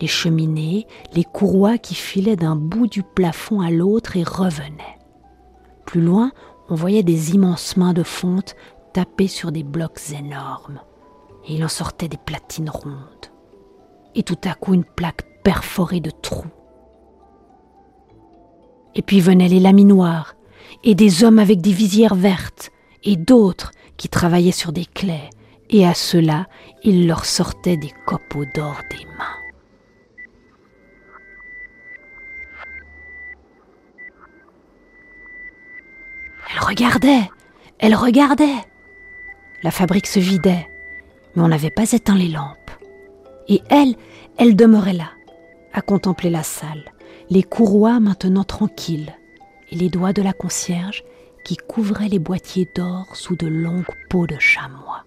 les 0.00 0.06
cheminées, 0.06 0.86
les 1.14 1.24
courroies 1.24 1.78
qui 1.78 1.94
filaient 1.94 2.36
d'un 2.36 2.56
bout 2.56 2.86
du 2.86 3.02
plafond 3.02 3.60
à 3.60 3.70
l'autre 3.70 4.16
et 4.16 4.24
revenaient. 4.24 4.98
Plus 5.84 6.02
loin, 6.02 6.32
on 6.68 6.74
voyait 6.74 7.02
des 7.02 7.34
immenses 7.34 7.76
mains 7.76 7.92
de 7.92 8.02
fonte 8.02 8.56
taper 8.92 9.28
sur 9.28 9.52
des 9.52 9.62
blocs 9.62 10.00
énormes, 10.18 10.80
et 11.46 11.54
il 11.54 11.64
en 11.64 11.68
sortait 11.68 12.08
des 12.08 12.16
platines 12.16 12.70
rondes, 12.70 13.30
et 14.14 14.22
tout 14.22 14.38
à 14.44 14.54
coup 14.54 14.74
une 14.74 14.84
plaque 14.84 15.42
perforée 15.42 16.00
de 16.00 16.10
trous. 16.10 16.50
Et 18.96 19.02
puis 19.02 19.20
venaient 19.20 19.48
les 19.48 19.60
laminoirs, 19.60 20.34
et 20.82 20.94
des 20.94 21.22
hommes 21.22 21.38
avec 21.38 21.60
des 21.60 21.72
visières 21.72 22.16
vertes, 22.16 22.70
et 23.04 23.16
d'autres 23.16 23.70
qui 23.96 24.08
travaillaient 24.08 24.50
sur 24.50 24.72
des 24.72 24.86
clés, 24.86 25.30
et 25.70 25.86
à 25.86 25.94
cela 25.94 26.46
il 26.82 27.06
leur 27.06 27.24
sortait 27.24 27.76
des 27.76 27.92
copeaux 28.06 28.44
d'or 28.54 28.80
des 28.90 29.04
mains. 29.04 29.36
Elle 36.50 36.62
regardait, 36.62 37.30
elle 37.78 37.94
regardait. 37.94 38.64
La 39.62 39.70
fabrique 39.70 40.06
se 40.06 40.20
vidait, 40.20 40.68
mais 41.34 41.42
on 41.42 41.48
n'avait 41.48 41.70
pas 41.70 41.92
éteint 41.92 42.16
les 42.16 42.28
lampes. 42.28 42.70
Et 43.48 43.62
elle, 43.68 43.94
elle 44.38 44.56
demeurait 44.56 44.92
là, 44.92 45.10
à 45.72 45.82
contempler 45.82 46.30
la 46.30 46.42
salle, 46.42 46.92
les 47.30 47.42
courroies 47.42 48.00
maintenant 48.00 48.44
tranquilles, 48.44 49.14
et 49.70 49.76
les 49.76 49.88
doigts 49.88 50.12
de 50.12 50.22
la 50.22 50.32
concierge 50.32 51.04
qui 51.44 51.56
couvrait 51.56 52.08
les 52.08 52.18
boîtiers 52.18 52.68
d'or 52.74 53.14
sous 53.14 53.36
de 53.36 53.46
longues 53.46 53.86
peaux 54.10 54.26
de 54.26 54.38
chamois. 54.38 55.04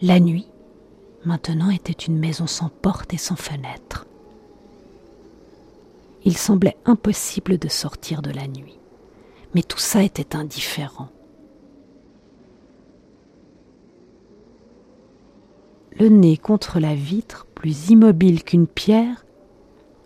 La 0.00 0.20
nuit, 0.20 0.48
maintenant, 1.24 1.70
était 1.70 1.92
une 1.92 2.18
maison 2.18 2.46
sans 2.46 2.68
porte 2.68 3.14
et 3.14 3.18
sans 3.18 3.36
fenêtre. 3.36 4.06
Il 6.24 6.36
semblait 6.36 6.76
impossible 6.84 7.58
de 7.58 7.68
sortir 7.68 8.20
de 8.20 8.30
la 8.30 8.46
nuit, 8.46 8.78
mais 9.54 9.62
tout 9.62 9.78
ça 9.78 10.02
était 10.02 10.36
indifférent. 10.36 11.08
Le 15.98 16.08
nez 16.08 16.36
contre 16.36 16.80
la 16.80 16.94
vitre, 16.94 17.46
plus 17.54 17.90
immobile 17.90 18.42
qu'une 18.44 18.66
pierre, 18.66 19.24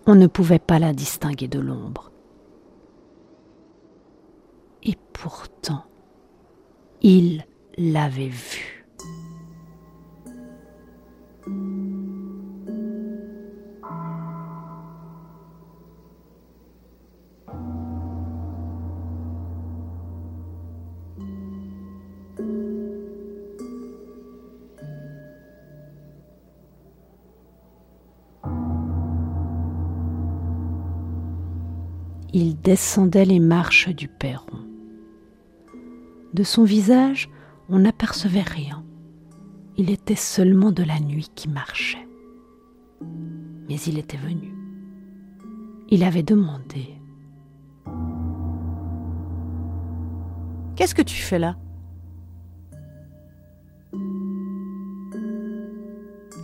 on 0.06 0.14
ne 0.14 0.26
pouvait 0.26 0.58
pas 0.58 0.78
la 0.78 0.92
distinguer 0.92 1.48
de 1.48 1.60
l'ombre. 1.60 2.10
Et 4.82 4.96
pourtant, 5.12 5.84
il 7.02 7.44
l'avait 7.76 8.28
vue. 8.28 8.86
Il 32.38 32.60
descendait 32.60 33.24
les 33.24 33.40
marches 33.40 33.88
du 33.88 34.06
perron. 34.06 34.60
De 36.34 36.44
son 36.44 36.62
visage, 36.62 37.28
on 37.68 37.80
n'apercevait 37.80 38.42
rien. 38.42 38.84
Il 39.76 39.90
était 39.90 40.14
seulement 40.14 40.70
de 40.70 40.84
la 40.84 41.00
nuit 41.00 41.28
qui 41.34 41.48
marchait. 41.48 42.06
Mais 43.68 43.80
il 43.80 43.98
était 43.98 44.16
venu. 44.16 44.54
Il 45.88 46.04
avait 46.04 46.22
demandé. 46.22 47.00
Qu'est-ce 50.76 50.94
que 50.94 51.02
tu 51.02 51.16
fais 51.16 51.40
là? 51.40 51.56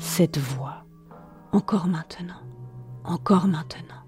Cette 0.00 0.38
voix, 0.38 0.84
encore 1.52 1.86
maintenant, 1.86 2.42
encore 3.04 3.46
maintenant. 3.46 4.03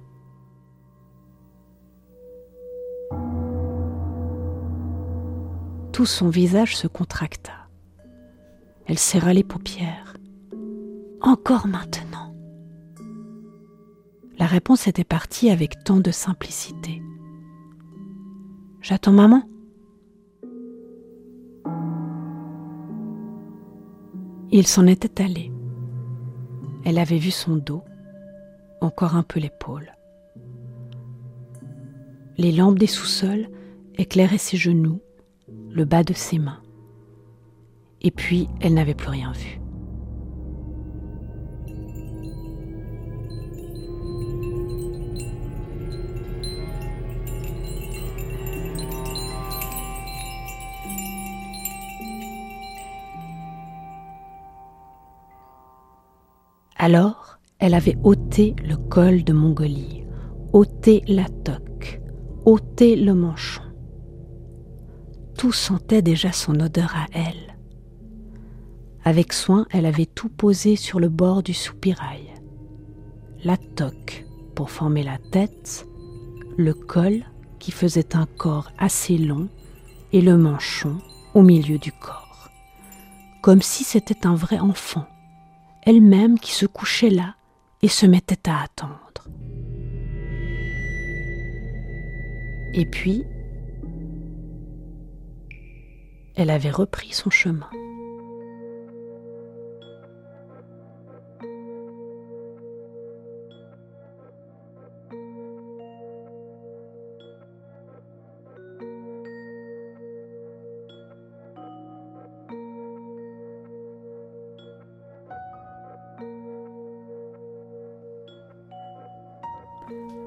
Tout 5.96 6.04
son 6.04 6.28
visage 6.28 6.76
se 6.76 6.86
contracta. 6.86 7.70
Elle 8.84 8.98
serra 8.98 9.32
les 9.32 9.42
paupières. 9.42 10.14
Encore 11.22 11.66
maintenant. 11.66 12.36
La 14.38 14.44
réponse 14.44 14.88
était 14.88 15.04
partie 15.04 15.48
avec 15.48 15.82
tant 15.84 15.96
de 15.96 16.10
simplicité. 16.10 17.02
J'attends 18.82 19.12
maman. 19.14 19.48
Il 24.50 24.66
s'en 24.66 24.86
était 24.86 25.22
allé. 25.22 25.50
Elle 26.84 26.98
avait 26.98 27.16
vu 27.16 27.30
son 27.30 27.56
dos, 27.56 27.84
encore 28.82 29.16
un 29.16 29.22
peu 29.22 29.40
l'épaule. 29.40 29.96
Les 32.36 32.52
lampes 32.52 32.78
des 32.78 32.86
sous-sols 32.86 33.48
éclairaient 33.96 34.36
ses 34.36 34.58
genoux, 34.58 35.00
le 35.76 35.84
bas 35.84 36.02
de 36.02 36.14
ses 36.14 36.38
mains. 36.38 36.62
Et 38.00 38.10
puis, 38.10 38.48
elle 38.62 38.72
n'avait 38.72 38.94
plus 38.94 39.10
rien 39.10 39.30
vu. 39.32 39.60
Alors, 56.78 57.38
elle 57.58 57.74
avait 57.74 57.98
ôté 58.02 58.54
le 58.64 58.76
col 58.76 59.24
de 59.24 59.34
Mongolie, 59.34 60.06
ôté 60.54 61.02
la 61.06 61.28
toque, 61.28 62.00
ôté 62.46 62.96
le 62.96 63.12
manchon. 63.12 63.55
Tout 65.36 65.52
sentait 65.52 66.02
déjà 66.02 66.32
son 66.32 66.60
odeur 66.60 66.94
à 66.94 67.06
elle. 67.12 67.56
Avec 69.04 69.32
soin, 69.32 69.66
elle 69.70 69.86
avait 69.86 70.06
tout 70.06 70.28
posé 70.28 70.76
sur 70.76 70.98
le 70.98 71.08
bord 71.08 71.42
du 71.42 71.54
soupirail. 71.54 72.32
La 73.44 73.56
toque 73.56 74.24
pour 74.54 74.70
former 74.70 75.02
la 75.02 75.18
tête, 75.18 75.86
le 76.56 76.74
col 76.74 77.24
qui 77.58 77.70
faisait 77.70 78.16
un 78.16 78.26
corps 78.26 78.70
assez 78.78 79.18
long 79.18 79.48
et 80.12 80.22
le 80.22 80.36
manchon 80.36 80.98
au 81.34 81.42
milieu 81.42 81.78
du 81.78 81.92
corps, 81.92 82.50
comme 83.42 83.62
si 83.62 83.84
c'était 83.84 84.26
un 84.26 84.34
vrai 84.34 84.58
enfant 84.58 85.06
elle-même 85.86 86.38
qui 86.38 86.52
se 86.52 86.66
couchait 86.66 87.10
là 87.10 87.36
et 87.80 87.88
se 87.88 88.06
mettait 88.06 88.50
à 88.50 88.62
attendre. 88.64 89.28
Et 92.74 92.84
puis, 92.84 93.24
elle 96.36 96.50
avait 96.50 96.70
repris 96.70 97.12
son 97.12 97.30
chemin. 97.30 97.70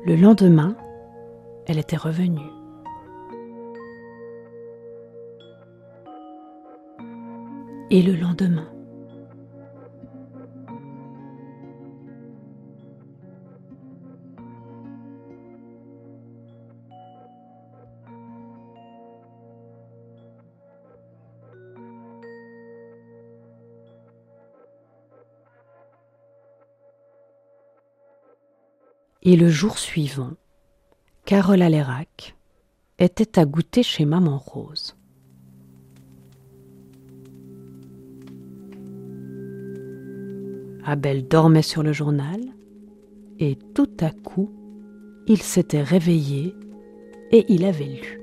Le 0.06 0.15
lendemain, 0.15 0.76
elle 1.67 1.78
était 1.78 1.95
revenue. 1.95 2.59
Et 7.91 8.04
le 8.04 8.15
lendemain. 8.15 8.69
Et 29.23 29.36
le 29.36 29.49
jour 29.49 29.80
suivant, 29.80 30.34
Carole 31.25 31.63
Alérac 31.63 32.36
était 32.99 33.39
à 33.39 33.45
goûter 33.45 33.82
chez 33.82 34.06
Maman 34.06 34.38
Rose. 34.38 34.98
Abel 40.89 41.28
dormait 41.28 41.62
sur 41.62 41.84
le 41.84 41.93
journal 41.93 42.41
et 43.38 43.56
tout 43.75 43.91
à 44.02 44.10
coup, 44.10 44.49
il 45.28 45.39
s'était 45.39 45.84
réveillé 45.84 46.56
et 47.32 47.45
il 47.47 47.63
avait 47.63 47.86
lu. 47.86 48.19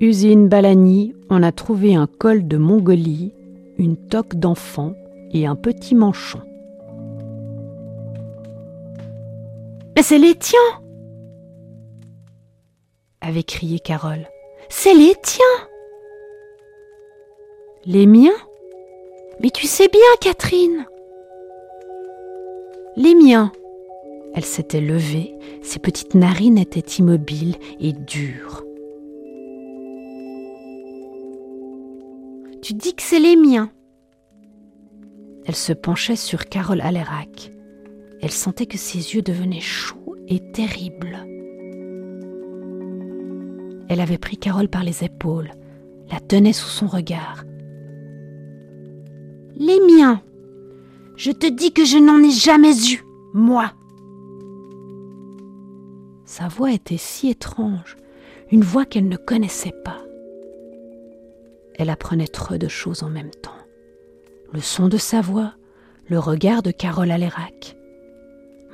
Usine 0.00 0.48
Balani, 0.48 1.14
on 1.30 1.42
a 1.42 1.50
trouvé 1.50 1.94
un 1.94 2.06
col 2.06 2.46
de 2.46 2.58
Mongolie, 2.58 3.32
une 3.78 3.96
toque 3.96 4.34
d'enfant 4.34 4.92
et 5.32 5.46
un 5.46 5.56
petit 5.56 5.94
manchon. 5.94 6.42
Mais 9.96 10.02
c'est 10.02 10.18
les 10.18 10.34
tiens 10.34 10.58
avait 13.22 13.44
crié 13.44 13.80
Carole. 13.80 14.28
C'est 14.68 14.94
les 14.94 15.14
tiens 15.22 15.68
Les 17.86 18.06
miens? 18.06 18.30
Mais 19.40 19.50
tu 19.50 19.66
sais 19.66 19.88
bien, 19.88 20.00
Catherine 20.20 20.86
Les 22.98 23.14
miens 23.14 23.52
Elle 24.34 24.44
s'était 24.44 24.80
levée, 24.80 25.32
ses 25.62 25.78
petites 25.78 26.16
narines 26.16 26.58
étaient 26.58 26.80
immobiles 26.98 27.54
et 27.78 27.92
dures. 27.92 28.64
Tu 32.60 32.74
dis 32.74 32.96
que 32.96 33.02
c'est 33.02 33.20
les 33.20 33.36
miens 33.36 33.70
Elle 35.46 35.54
se 35.54 35.72
penchait 35.72 36.16
sur 36.16 36.46
Carole 36.46 36.80
Alérac. 36.80 37.52
Elle 38.20 38.32
sentait 38.32 38.66
que 38.66 38.78
ses 38.78 39.14
yeux 39.14 39.22
devenaient 39.22 39.60
chauds 39.60 40.16
et 40.26 40.40
terribles. 40.50 41.24
Elle 43.88 44.00
avait 44.00 44.18
pris 44.18 44.38
Carole 44.38 44.68
par 44.68 44.82
les 44.82 45.04
épaules, 45.04 45.52
la 46.10 46.18
tenait 46.18 46.52
sous 46.52 46.68
son 46.68 46.88
regard. 46.88 47.44
Les 49.54 49.78
miens. 49.78 50.20
Je 51.18 51.32
te 51.32 51.46
dis 51.46 51.72
que 51.72 51.84
je 51.84 51.98
n'en 51.98 52.22
ai 52.22 52.30
jamais 52.30 52.92
eu, 52.92 53.04
moi. 53.34 53.72
Sa 56.24 56.48
voix 56.48 56.72
était 56.72 56.96
si 56.96 57.28
étrange, 57.28 57.96
une 58.52 58.62
voix 58.62 58.86
qu'elle 58.86 59.08
ne 59.08 59.16
connaissait 59.16 59.74
pas. 59.84 60.00
Elle 61.74 61.90
apprenait 61.90 62.28
trop 62.28 62.56
de 62.56 62.68
choses 62.68 63.02
en 63.02 63.10
même 63.10 63.32
temps. 63.42 63.50
Le 64.52 64.60
son 64.60 64.88
de 64.88 64.96
sa 64.96 65.20
voix, 65.20 65.54
le 66.08 66.18
regard 66.18 66.62
de 66.62 66.70
Carole 66.70 67.10
Alérac, 67.10 67.76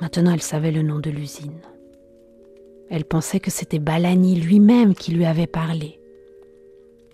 Maintenant, 0.01 0.33
elle 0.33 0.41
savait 0.41 0.71
le 0.71 0.81
nom 0.81 0.99
de 0.99 1.09
l'usine. 1.09 1.61
Elle 2.89 3.05
pensait 3.05 3.39
que 3.39 3.51
c'était 3.51 3.79
Balani 3.79 4.35
lui-même 4.35 4.93
qui 4.93 5.11
lui 5.11 5.25
avait 5.25 5.47
parlé. 5.47 5.99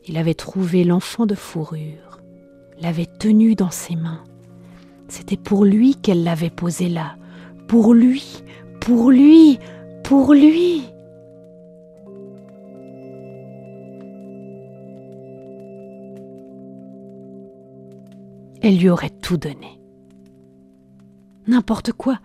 Il 0.08 0.18
avait 0.18 0.34
trouvé 0.34 0.84
l'enfant 0.84 1.26
de 1.26 1.36
fourrure, 1.36 2.20
l'avait 2.80 3.08
tenu 3.20 3.56
dans 3.56 3.70
ses 3.70 3.96
mains. 3.96 4.24
C'était 5.12 5.36
pour 5.36 5.66
lui 5.66 5.96
qu'elle 5.96 6.24
l'avait 6.24 6.50
posé 6.50 6.88
là. 6.88 7.18
Pour 7.68 7.94
lui, 7.94 8.44
pour 8.80 9.12
lui, 9.12 9.60
pour 10.06 10.34
lui. 10.34 10.84
Elle 18.62 18.78
lui 18.78 18.88
aurait 18.88 19.10
tout 19.10 19.36
donné. 19.36 19.82
N'importe 21.46 21.92
quoi, 21.92 22.18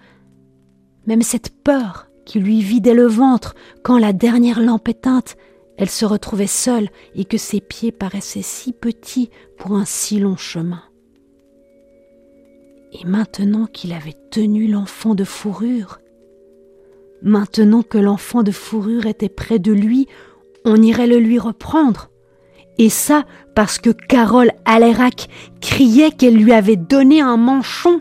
même 1.09 1.23
cette 1.23 1.61
peur 1.65 2.07
qui 2.25 2.39
lui 2.39 2.61
vidait 2.61 2.95
le 2.95 3.09
ventre 3.09 3.57
quand 3.83 3.99
la 3.99 4.13
dernière 4.13 4.63
lampe 4.63 4.89
éteinte, 4.89 5.37
elle 5.77 5.91
se 5.91 6.05
retrouvait 6.05 6.47
seule 6.47 6.89
et 7.17 7.25
que 7.25 7.37
ses 7.37 7.61
pieds 7.61 7.91
paraissaient 7.91 8.43
si 8.43 8.73
petits 8.73 9.31
pour 9.59 9.73
un 9.73 9.85
si 9.85 10.21
long 10.21 10.37
chemin. 10.37 10.85
Et 12.99 13.07
maintenant 13.07 13.67
qu'il 13.67 13.93
avait 13.93 14.17
tenu 14.31 14.69
l'enfant 14.69 15.15
de 15.15 15.25
fourrure, 15.25 15.99
maintenant 17.21 17.83
que 17.83 17.99
l'enfant 17.99 18.43
de 18.43 18.53
fourrure 18.53 19.07
était 19.07 19.29
près 19.29 19.59
de 19.59 19.73
lui, 19.73 20.07
on 20.65 20.81
irait 20.81 21.07
le 21.07 21.19
lui 21.19 21.39
reprendre. 21.39 22.11
Et 22.79 22.89
ça 22.89 23.25
parce 23.55 23.79
que 23.79 23.91
Carole 23.91 24.53
Alérac 24.65 25.29
criait 25.61 26.11
qu'elle 26.11 26.37
lui 26.37 26.53
avait 26.53 26.77
donné 26.77 27.21
un 27.21 27.37
manchon. 27.37 28.01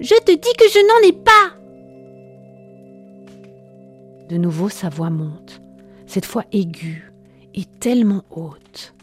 Je 0.00 0.14
te 0.24 0.32
dis 0.32 0.52
que 0.58 0.68
je 0.68 0.78
n'en 0.88 1.08
ai 1.08 1.12
pas. 1.12 1.56
De 4.28 4.36
nouveau 4.36 4.68
sa 4.68 4.88
voix 4.88 5.10
monte, 5.10 5.62
cette 6.06 6.26
fois 6.26 6.44
aiguë 6.52 7.12
et 7.54 7.64
tellement 7.80 8.24
haute. 8.30 8.94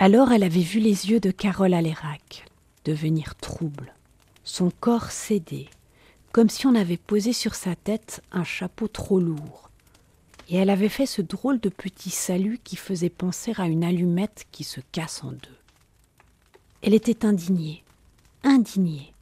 Alors 0.00 0.30
elle 0.30 0.44
avait 0.44 0.60
vu 0.60 0.78
les 0.78 1.10
yeux 1.10 1.18
de 1.18 1.32
Carole 1.32 1.74
Alérac 1.74 2.44
devenir 2.84 3.34
troubles, 3.34 3.92
son 4.44 4.70
corps 4.70 5.10
céder, 5.10 5.68
comme 6.30 6.48
si 6.48 6.68
on 6.68 6.76
avait 6.76 6.96
posé 6.96 7.32
sur 7.32 7.56
sa 7.56 7.74
tête 7.74 8.22
un 8.30 8.44
chapeau 8.44 8.86
trop 8.86 9.18
lourd. 9.18 9.70
Et 10.48 10.56
elle 10.56 10.70
avait 10.70 10.88
fait 10.88 11.04
ce 11.04 11.20
drôle 11.20 11.58
de 11.58 11.68
petit 11.68 12.10
salut 12.10 12.60
qui 12.62 12.76
faisait 12.76 13.10
penser 13.10 13.52
à 13.56 13.66
une 13.66 13.82
allumette 13.82 14.46
qui 14.52 14.62
se 14.62 14.80
casse 14.92 15.24
en 15.24 15.32
deux. 15.32 15.58
Elle 16.80 16.94
était 16.94 17.26
indignée, 17.26 17.82
indignée. 18.44 19.12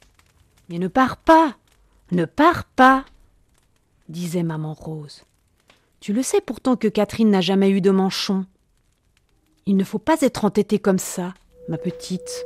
Mais 0.69 0.77
ne 0.77 0.87
pars 0.87 1.17
pas, 1.17 1.57
ne 2.11 2.25
pars 2.25 2.65
pas, 2.65 3.03
disait 4.09 4.43
maman 4.43 4.75
Rose. 4.75 5.23
Tu 6.01 6.13
le 6.13 6.21
sais 6.21 6.39
pourtant 6.39 6.75
que 6.75 6.87
Catherine 6.87 7.31
n'a 7.31 7.41
jamais 7.41 7.71
eu 7.71 7.81
de 7.81 7.89
manchon. 7.89 8.45
Il 9.69 9.75
ne 9.75 9.83
faut 9.83 9.99
pas 9.99 10.15
être 10.21 10.45
entêtée 10.45 10.79
comme 10.79 10.97
ça, 10.97 11.33
ma 11.67 11.77
petite. 11.77 12.45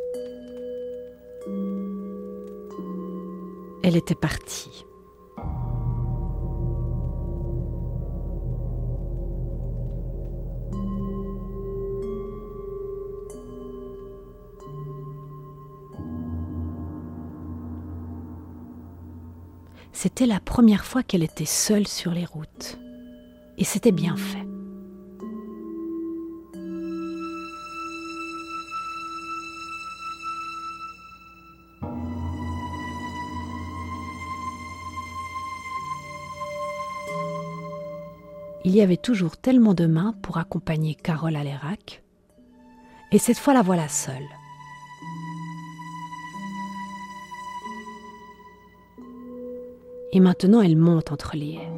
Elle 3.84 3.96
était 3.96 4.16
partie. 4.16 4.86
C'était 19.94 20.26
la 20.26 20.40
première 20.40 20.86
fois 20.86 21.04
qu'elle 21.04 21.22
était 21.22 21.46
seule 21.46 21.86
sur 21.86 22.10
les 22.14 22.26
routes. 22.26 22.80
Et 23.60 23.64
c'était 23.64 23.92
bien 23.92 24.18
fait. 24.18 24.51
Il 38.74 38.78
y 38.78 38.82
avait 38.82 38.96
toujours 38.96 39.36
tellement 39.36 39.74
de 39.74 39.86
mains 39.86 40.16
pour 40.22 40.38
accompagner 40.38 40.96
Carole 40.96 41.36
à 41.36 41.44
l'Erac, 41.44 42.04
et 43.12 43.18
cette 43.18 43.38
fois 43.38 43.54
la 43.54 43.64
voilà 43.64 43.90
seule. 43.90 44.30
Et 50.14 50.22
maintenant 50.22 50.62
elle 50.62 50.78
monte 50.78 51.12
entre 51.12 51.36
les 51.36 51.56
haies. 51.56 51.70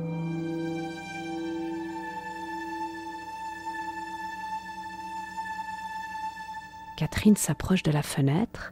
Catherine 6.95 7.38
s'approche 7.38 7.82
de 7.82 7.89
la 7.89 8.03
fenêtre. 8.03 8.71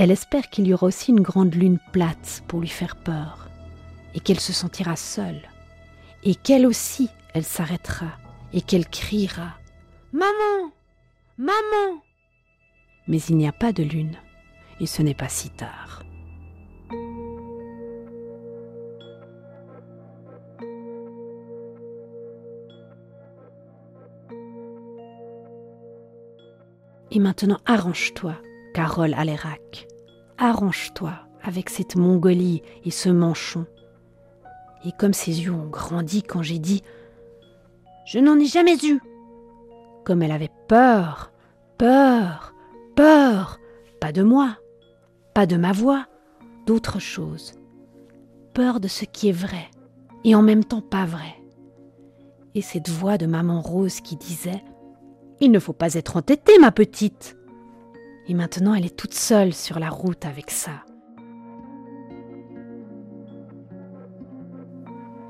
Elle 0.00 0.10
espère 0.10 0.50
qu'il 0.50 0.66
y 0.66 0.74
aura 0.74 0.88
aussi 0.88 1.12
une 1.12 1.20
grande 1.20 1.54
lune 1.54 1.78
plate 1.92 2.42
pour 2.48 2.58
lui 2.58 2.66
faire 2.66 2.96
peur, 2.96 3.48
et 4.16 4.18
qu'elle 4.18 4.40
se 4.40 4.52
sentira 4.52 4.96
seule, 4.96 5.42
et 6.24 6.34
qu'elle 6.34 6.66
aussi 6.66 7.08
elle 7.34 7.44
s'arrêtera 7.44 8.12
et 8.52 8.62
qu'elle 8.62 8.88
criera 8.88 9.54
Maman 10.12 10.72
Maman 11.36 12.02
Mais 13.06 13.18
il 13.28 13.36
n'y 13.36 13.46
a 13.46 13.52
pas 13.52 13.72
de 13.72 13.82
lune, 13.82 14.16
et 14.80 14.86
ce 14.86 15.02
n'est 15.02 15.14
pas 15.14 15.28
si 15.28 15.50
tard. 15.50 16.02
Et 27.10 27.20
maintenant 27.20 27.58
arrange-toi, 27.66 28.36
Carole 28.74 29.14
Alérac. 29.14 29.88
Arrange-toi 30.36 31.14
avec 31.42 31.70
cette 31.70 31.96
Mongolie 31.96 32.62
et 32.84 32.90
ce 32.90 33.08
manchon. 33.08 33.66
Et 34.84 34.92
comme 34.92 35.14
ses 35.14 35.42
yeux 35.42 35.52
ont 35.52 35.68
grandi 35.68 36.22
quand 36.22 36.42
j'ai 36.42 36.58
dit 36.58 36.82
je 38.08 38.18
n'en 38.18 38.38
ai 38.38 38.46
jamais 38.46 38.76
eu. 38.84 39.00
Comme 40.04 40.22
elle 40.22 40.32
avait 40.32 40.50
peur, 40.66 41.30
peur, 41.76 42.54
peur, 42.96 43.60
pas 44.00 44.12
de 44.12 44.22
moi, 44.22 44.56
pas 45.34 45.44
de 45.44 45.58
ma 45.58 45.72
voix, 45.72 46.06
d'autre 46.64 47.00
chose. 47.00 47.52
Peur 48.54 48.80
de 48.80 48.88
ce 48.88 49.04
qui 49.04 49.28
est 49.28 49.32
vrai 49.32 49.68
et 50.24 50.34
en 50.34 50.40
même 50.40 50.64
temps 50.64 50.80
pas 50.80 51.04
vrai. 51.04 51.36
Et 52.54 52.62
cette 52.62 52.88
voix 52.88 53.18
de 53.18 53.26
maman 53.26 53.60
Rose 53.60 54.00
qui 54.00 54.16
disait 54.16 54.64
Il 55.40 55.50
ne 55.50 55.58
faut 55.58 55.74
pas 55.74 55.92
être 55.92 56.16
entêtée, 56.16 56.58
ma 56.58 56.72
petite. 56.72 57.36
Et 58.26 58.32
maintenant 58.32 58.72
elle 58.72 58.86
est 58.86 58.96
toute 58.96 59.14
seule 59.14 59.52
sur 59.52 59.78
la 59.78 59.90
route 59.90 60.24
avec 60.24 60.50
ça. 60.50 60.82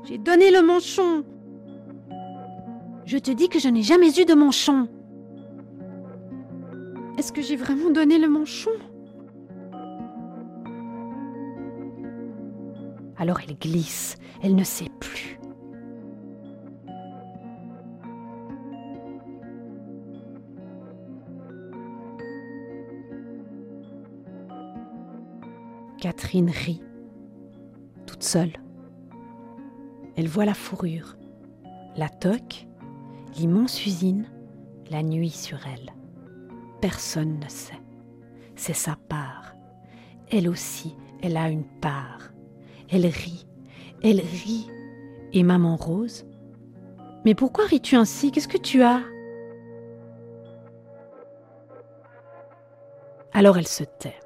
J'ai 0.05 0.17
donné 0.17 0.49
le 0.49 0.65
manchon, 0.65 1.25
je 3.09 3.17
te 3.17 3.31
dis 3.31 3.49
que 3.49 3.57
je 3.57 3.67
n'ai 3.67 3.81
jamais 3.81 4.11
eu 4.19 4.25
de 4.25 4.35
manchon. 4.35 4.87
Est-ce 7.17 7.31
que 7.31 7.41
j'ai 7.41 7.55
vraiment 7.55 7.89
donné 7.89 8.19
le 8.19 8.29
manchon? 8.29 8.69
Alors 13.17 13.39
elle 13.39 13.57
glisse, 13.57 14.15
elle 14.43 14.53
ne 14.53 14.63
sait 14.63 14.91
plus. 14.99 15.39
Catherine 25.99 26.51
rit, 26.51 26.83
toute 28.05 28.21
seule. 28.21 28.53
Elle 30.15 30.27
voit 30.27 30.45
la 30.45 30.53
fourrure, 30.53 31.17
la 31.97 32.07
toque 32.07 32.68
l'immense 33.37 33.85
usine, 33.85 34.25
la 34.89 35.03
nuit 35.03 35.29
sur 35.29 35.59
elle. 35.67 35.93
Personne 36.81 37.39
ne 37.39 37.49
sait. 37.49 37.79
C'est 38.55 38.73
sa 38.73 38.95
part. 39.07 39.55
Elle 40.31 40.49
aussi, 40.49 40.95
elle 41.21 41.37
a 41.37 41.49
une 41.49 41.65
part. 41.81 42.31
Elle 42.89 43.05
rit, 43.05 43.47
elle 44.03 44.19
rit. 44.19 44.69
Et 45.31 45.43
maman 45.43 45.75
Rose 45.75 46.25
Mais 47.23 47.35
pourquoi 47.35 47.65
ris-tu 47.65 47.95
ainsi? 47.95 48.31
Qu'est-ce 48.31 48.47
que 48.47 48.57
tu 48.57 48.81
as? 48.81 49.01
Alors 53.31 53.57
elle 53.57 53.67
se 53.67 53.83
tait. 53.83 54.19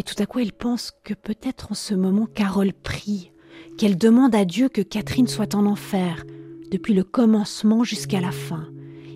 Et 0.00 0.02
tout 0.02 0.14
à 0.18 0.24
coup, 0.24 0.38
elle 0.38 0.54
pense 0.54 0.92
que 1.04 1.12
peut-être 1.12 1.72
en 1.72 1.74
ce 1.74 1.92
moment, 1.92 2.24
Carole 2.24 2.72
prie, 2.72 3.32
qu'elle 3.76 3.98
demande 3.98 4.34
à 4.34 4.46
Dieu 4.46 4.70
que 4.70 4.80
Catherine 4.80 5.26
soit 5.26 5.54
en 5.54 5.66
enfer, 5.66 6.24
depuis 6.70 6.94
le 6.94 7.04
commencement 7.04 7.84
jusqu'à 7.84 8.22
la 8.22 8.30
fin, 8.30 8.66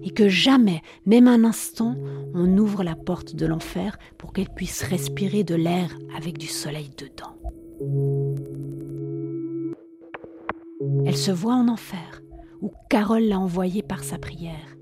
et 0.03 0.11
que 0.11 0.29
jamais, 0.29 0.83
même 1.07 1.27
un 1.27 1.45
instant, 1.45 1.97
on 2.35 2.59
ouvre 2.59 2.85
la 2.85 2.97
porte 2.97 3.35
de 3.35 3.47
l'enfer 3.47 3.97
pour 4.19 4.35
qu'elle 4.35 4.51
puisse 4.51 4.83
respirer 4.83 5.43
de 5.43 5.55
l'air 5.55 5.89
avec 6.15 6.37
du 6.37 6.49
soleil 6.49 6.91
dedans. 6.99 7.35
Elle 11.07 11.17
se 11.17 11.31
voit 11.31 11.55
en 11.55 11.69
enfer, 11.69 12.21
où 12.61 12.73
Carole 12.91 13.25
l'a 13.25 13.39
envoyée 13.41 13.83
par 13.83 14.05
sa 14.05 14.19
prière, 14.19 14.74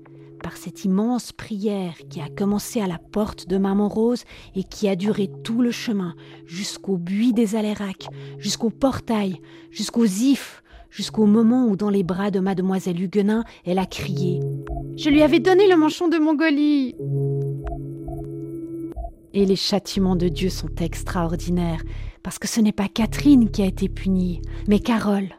par 0.43 0.57
cette 0.57 0.85
immense 0.85 1.31
prière 1.31 1.95
qui 2.09 2.21
a 2.21 2.27
commencé 2.27 2.79
à 2.81 2.87
la 2.87 2.99
porte 2.99 3.47
de 3.47 3.57
Maman 3.57 3.87
Rose 3.87 4.25
et 4.55 4.63
qui 4.63 4.87
a 4.87 4.95
duré 4.95 5.31
tout 5.43 5.61
le 5.61 5.71
chemin, 5.71 6.13
jusqu'au 6.45 6.97
buis 6.97 7.33
des 7.33 7.55
Aléracs, 7.55 8.07
jusqu'au 8.37 8.69
portail, 8.69 9.41
jusqu'aux 9.71 10.05
ifs, 10.05 10.61
jusqu'au 10.91 11.25
moment 11.25 11.65
où 11.65 11.75
dans 11.75 11.89
les 11.89 12.03
bras 12.03 12.29
de 12.29 12.39
mademoiselle 12.39 13.01
Huguenin, 13.01 13.45
elle 13.65 13.79
a 13.79 13.85
crié 13.85 14.41
Je 14.97 15.09
lui 15.09 15.23
avais 15.23 15.39
donné 15.39 15.67
le 15.67 15.77
manchon 15.77 16.09
de 16.09 16.17
Mongolie. 16.17 16.95
Et 19.33 19.45
les 19.45 19.55
châtiments 19.55 20.15
de 20.15 20.27
Dieu 20.27 20.49
sont 20.49 20.75
extraordinaires, 20.79 21.81
parce 22.21 22.37
que 22.37 22.47
ce 22.47 22.59
n'est 22.59 22.73
pas 22.73 22.87
Catherine 22.87 23.49
qui 23.49 23.63
a 23.63 23.65
été 23.65 23.89
punie, 23.89 24.41
mais 24.67 24.79
Carole. 24.79 25.29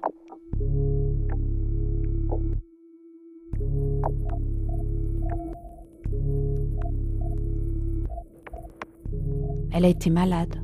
Elle 9.76 9.84
a 9.84 9.88
été 9.88 10.08
malade, 10.08 10.62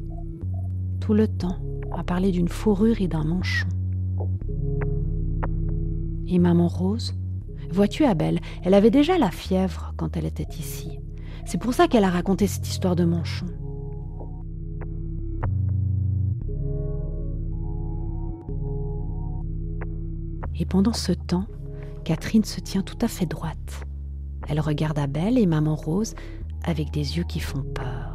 tout 1.01 1.15
le 1.15 1.27
temps, 1.27 1.57
à 1.91 2.05
parler 2.05 2.31
d'une 2.31 2.47
fourrure 2.47 3.01
et 3.01 3.09
d'un 3.09 3.25
manchon. 3.25 3.67
Et 6.29 6.39
maman 6.39 6.69
Rose 6.69 7.17
Vois-tu, 7.73 8.05
Abel, 8.05 8.39
elle 8.63 8.73
avait 8.73 8.93
déjà 8.93 9.19
la 9.19 9.33
fièvre 9.33 9.95
quand 9.97 10.17
elle 10.17 10.27
était 10.27 10.47
ici. 10.61 11.01
C'est 11.45 11.61
pour 11.61 11.75
ça 11.75 11.89
qu'elle 11.89 12.05
a 12.05 12.09
raconté 12.09 12.47
cette 12.47 12.69
histoire 12.69 12.95
de 12.95 13.05
manchon. 13.05 13.47
Et 20.55 20.67
pendant 20.67 20.93
ce 20.93 21.11
temps, 21.11 21.47
Catherine 22.05 22.45
se 22.45 22.61
tient 22.61 22.83
tout 22.83 22.99
à 23.01 23.09
fait 23.09 23.27
droite. 23.27 23.85
Elle 24.47 24.61
regarde 24.61 25.01
Abel 25.01 25.37
et 25.37 25.47
Maman 25.47 25.75
Rose 25.75 26.15
avec 26.63 26.93
des 26.93 27.17
yeux 27.17 27.25
qui 27.25 27.41
font 27.41 27.65
peur. 27.75 28.10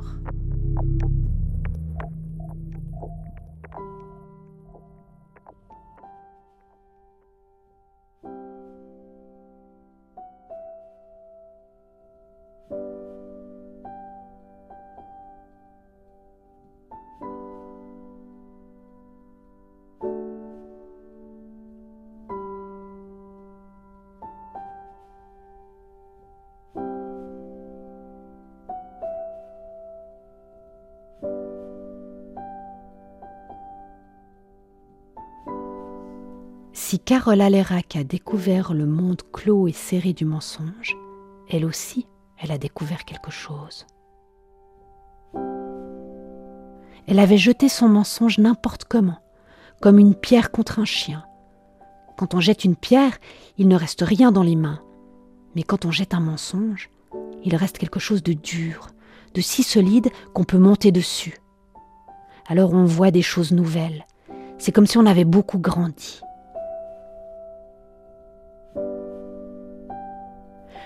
Si 36.95 36.99
Carole 36.99 37.41
Alérac 37.41 37.97
a 37.97 38.05
découvert 38.05 38.73
le 38.73 38.85
monde 38.85 39.21
clos 39.33 39.67
et 39.67 39.73
serré 39.73 40.13
du 40.13 40.23
mensonge, 40.23 40.95
elle 41.49 41.65
aussi, 41.65 42.07
elle 42.37 42.53
a 42.53 42.57
découvert 42.57 43.03
quelque 43.03 43.31
chose. 43.31 43.85
Elle 47.05 47.19
avait 47.19 47.37
jeté 47.37 47.67
son 47.67 47.89
mensonge 47.89 48.37
n'importe 48.37 48.85
comment, 48.85 49.19
comme 49.81 49.99
une 49.99 50.15
pierre 50.15 50.51
contre 50.51 50.79
un 50.79 50.85
chien. 50.85 51.25
Quand 52.17 52.33
on 52.33 52.39
jette 52.39 52.63
une 52.63 52.77
pierre, 52.77 53.17
il 53.57 53.67
ne 53.67 53.75
reste 53.75 54.01
rien 54.01 54.31
dans 54.31 54.43
les 54.43 54.55
mains. 54.55 54.79
Mais 55.53 55.63
quand 55.63 55.83
on 55.83 55.91
jette 55.91 56.13
un 56.13 56.21
mensonge, 56.21 56.89
il 57.43 57.57
reste 57.57 57.77
quelque 57.77 57.99
chose 57.99 58.23
de 58.23 58.31
dur, 58.31 58.87
de 59.33 59.41
si 59.41 59.63
solide 59.63 60.11
qu'on 60.33 60.45
peut 60.45 60.59
monter 60.59 60.93
dessus. 60.93 61.41
Alors 62.47 62.73
on 62.73 62.85
voit 62.85 63.11
des 63.11 63.21
choses 63.21 63.51
nouvelles. 63.51 64.05
C'est 64.59 64.71
comme 64.71 64.87
si 64.87 64.97
on 64.97 65.05
avait 65.05 65.25
beaucoup 65.25 65.59
grandi. 65.59 66.21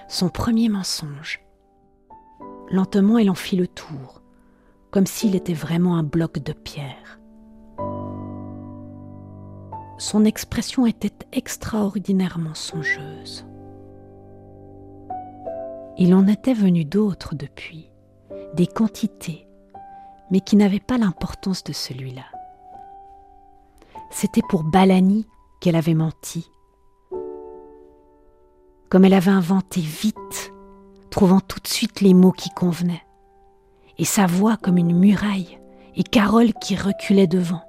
Son 0.10 0.30
premier 0.30 0.70
mensonge. 0.70 1.40
Lentement, 2.72 3.20
elle 3.20 3.30
en 3.30 3.36
fit 3.36 3.56
le 3.56 3.68
tour, 3.68 4.22
comme 4.92 5.06
s'il 5.06 5.36
était 5.36 5.54
vraiment 5.54 5.98
un 5.98 6.04
bloc 6.04 6.40
de 6.40 6.52
pierre. 6.52 7.20
Son 10.00 10.26
expression 10.26 10.86
était 10.86 11.14
extraordinairement 11.32 12.56
songeuse. 12.56 13.46
Il 15.98 16.16
en 16.16 16.28
était 16.28 16.54
venu 16.54 16.86
d'autres 16.86 17.36
depuis, 17.36 17.92
des 18.56 18.68
quantités, 18.68 19.48
mais 20.32 20.40
qui 20.40 20.56
n'avaient 20.56 20.80
pas 20.80 20.98
l'importance 20.98 21.64
de 21.64 21.74
celui-là. 21.74 22.26
C'était 24.10 24.42
pour 24.50 24.64
Balani 24.64 25.28
qu'elle 25.62 25.76
avait 25.76 25.94
menti, 25.94 26.50
comme 28.90 29.06
elle 29.06 29.14
avait 29.14 29.32
inventé 29.32 29.82
vite, 29.82 30.52
trouvant 31.12 31.40
tout 31.40 31.60
de 31.60 31.68
suite 31.68 32.02
les 32.02 32.14
mots 32.14 32.32
qui 32.32 32.50
convenaient, 32.50 33.06
et 33.98 34.06
sa 34.06 34.26
voix 34.26 34.58
comme 34.58 34.78
une 34.78 34.98
muraille, 34.98 35.60
et 35.96 36.04
Carole 36.04 36.54
qui 36.54 36.76
reculait 36.76 37.28
devant. 37.28 37.62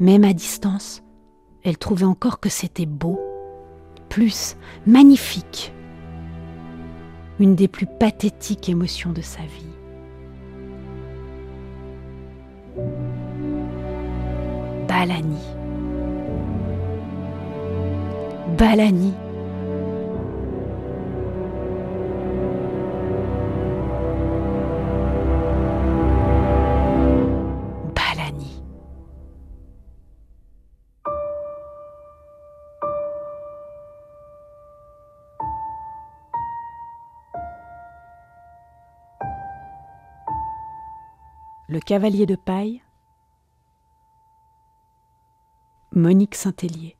Même 0.00 0.24
à 0.24 0.32
distance, 0.32 1.02
elle 1.64 1.76
trouvait 1.76 2.04
encore 2.04 2.38
que 2.40 2.48
c'était 2.48 2.86
beau, 2.86 3.20
plus 4.08 4.56
magnifique, 4.86 5.74
une 7.40 7.56
des 7.56 7.68
plus 7.68 7.86
pathétiques 7.86 8.68
émotions 8.68 9.12
de 9.12 9.20
sa 9.20 9.42
vie. 9.42 9.77
Balani. 14.88 15.38
Balani. 18.58 19.12
Balani. 27.94 28.62
Le 41.68 41.80
cavalier 41.80 42.24
de 42.24 42.34
paille 42.34 42.80
Monique 46.08 46.36
Saint-Hélier. 46.36 46.97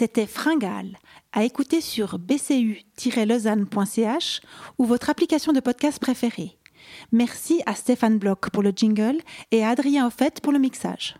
C'était 0.00 0.26
Fringale, 0.26 0.96
à 1.30 1.44
écouter 1.44 1.82
sur 1.82 2.18
bcu-lausanne.ch 2.18 4.40
ou 4.78 4.86
votre 4.86 5.10
application 5.10 5.52
de 5.52 5.60
podcast 5.60 5.98
préférée. 5.98 6.56
Merci 7.12 7.60
à 7.66 7.74
Stéphane 7.74 8.16
Bloch 8.16 8.48
pour 8.50 8.62
le 8.62 8.72
jingle 8.74 9.18
et 9.50 9.62
à 9.62 9.68
Adrien 9.68 10.06
Offet 10.06 10.32
pour 10.42 10.52
le 10.52 10.58
mixage. 10.58 11.16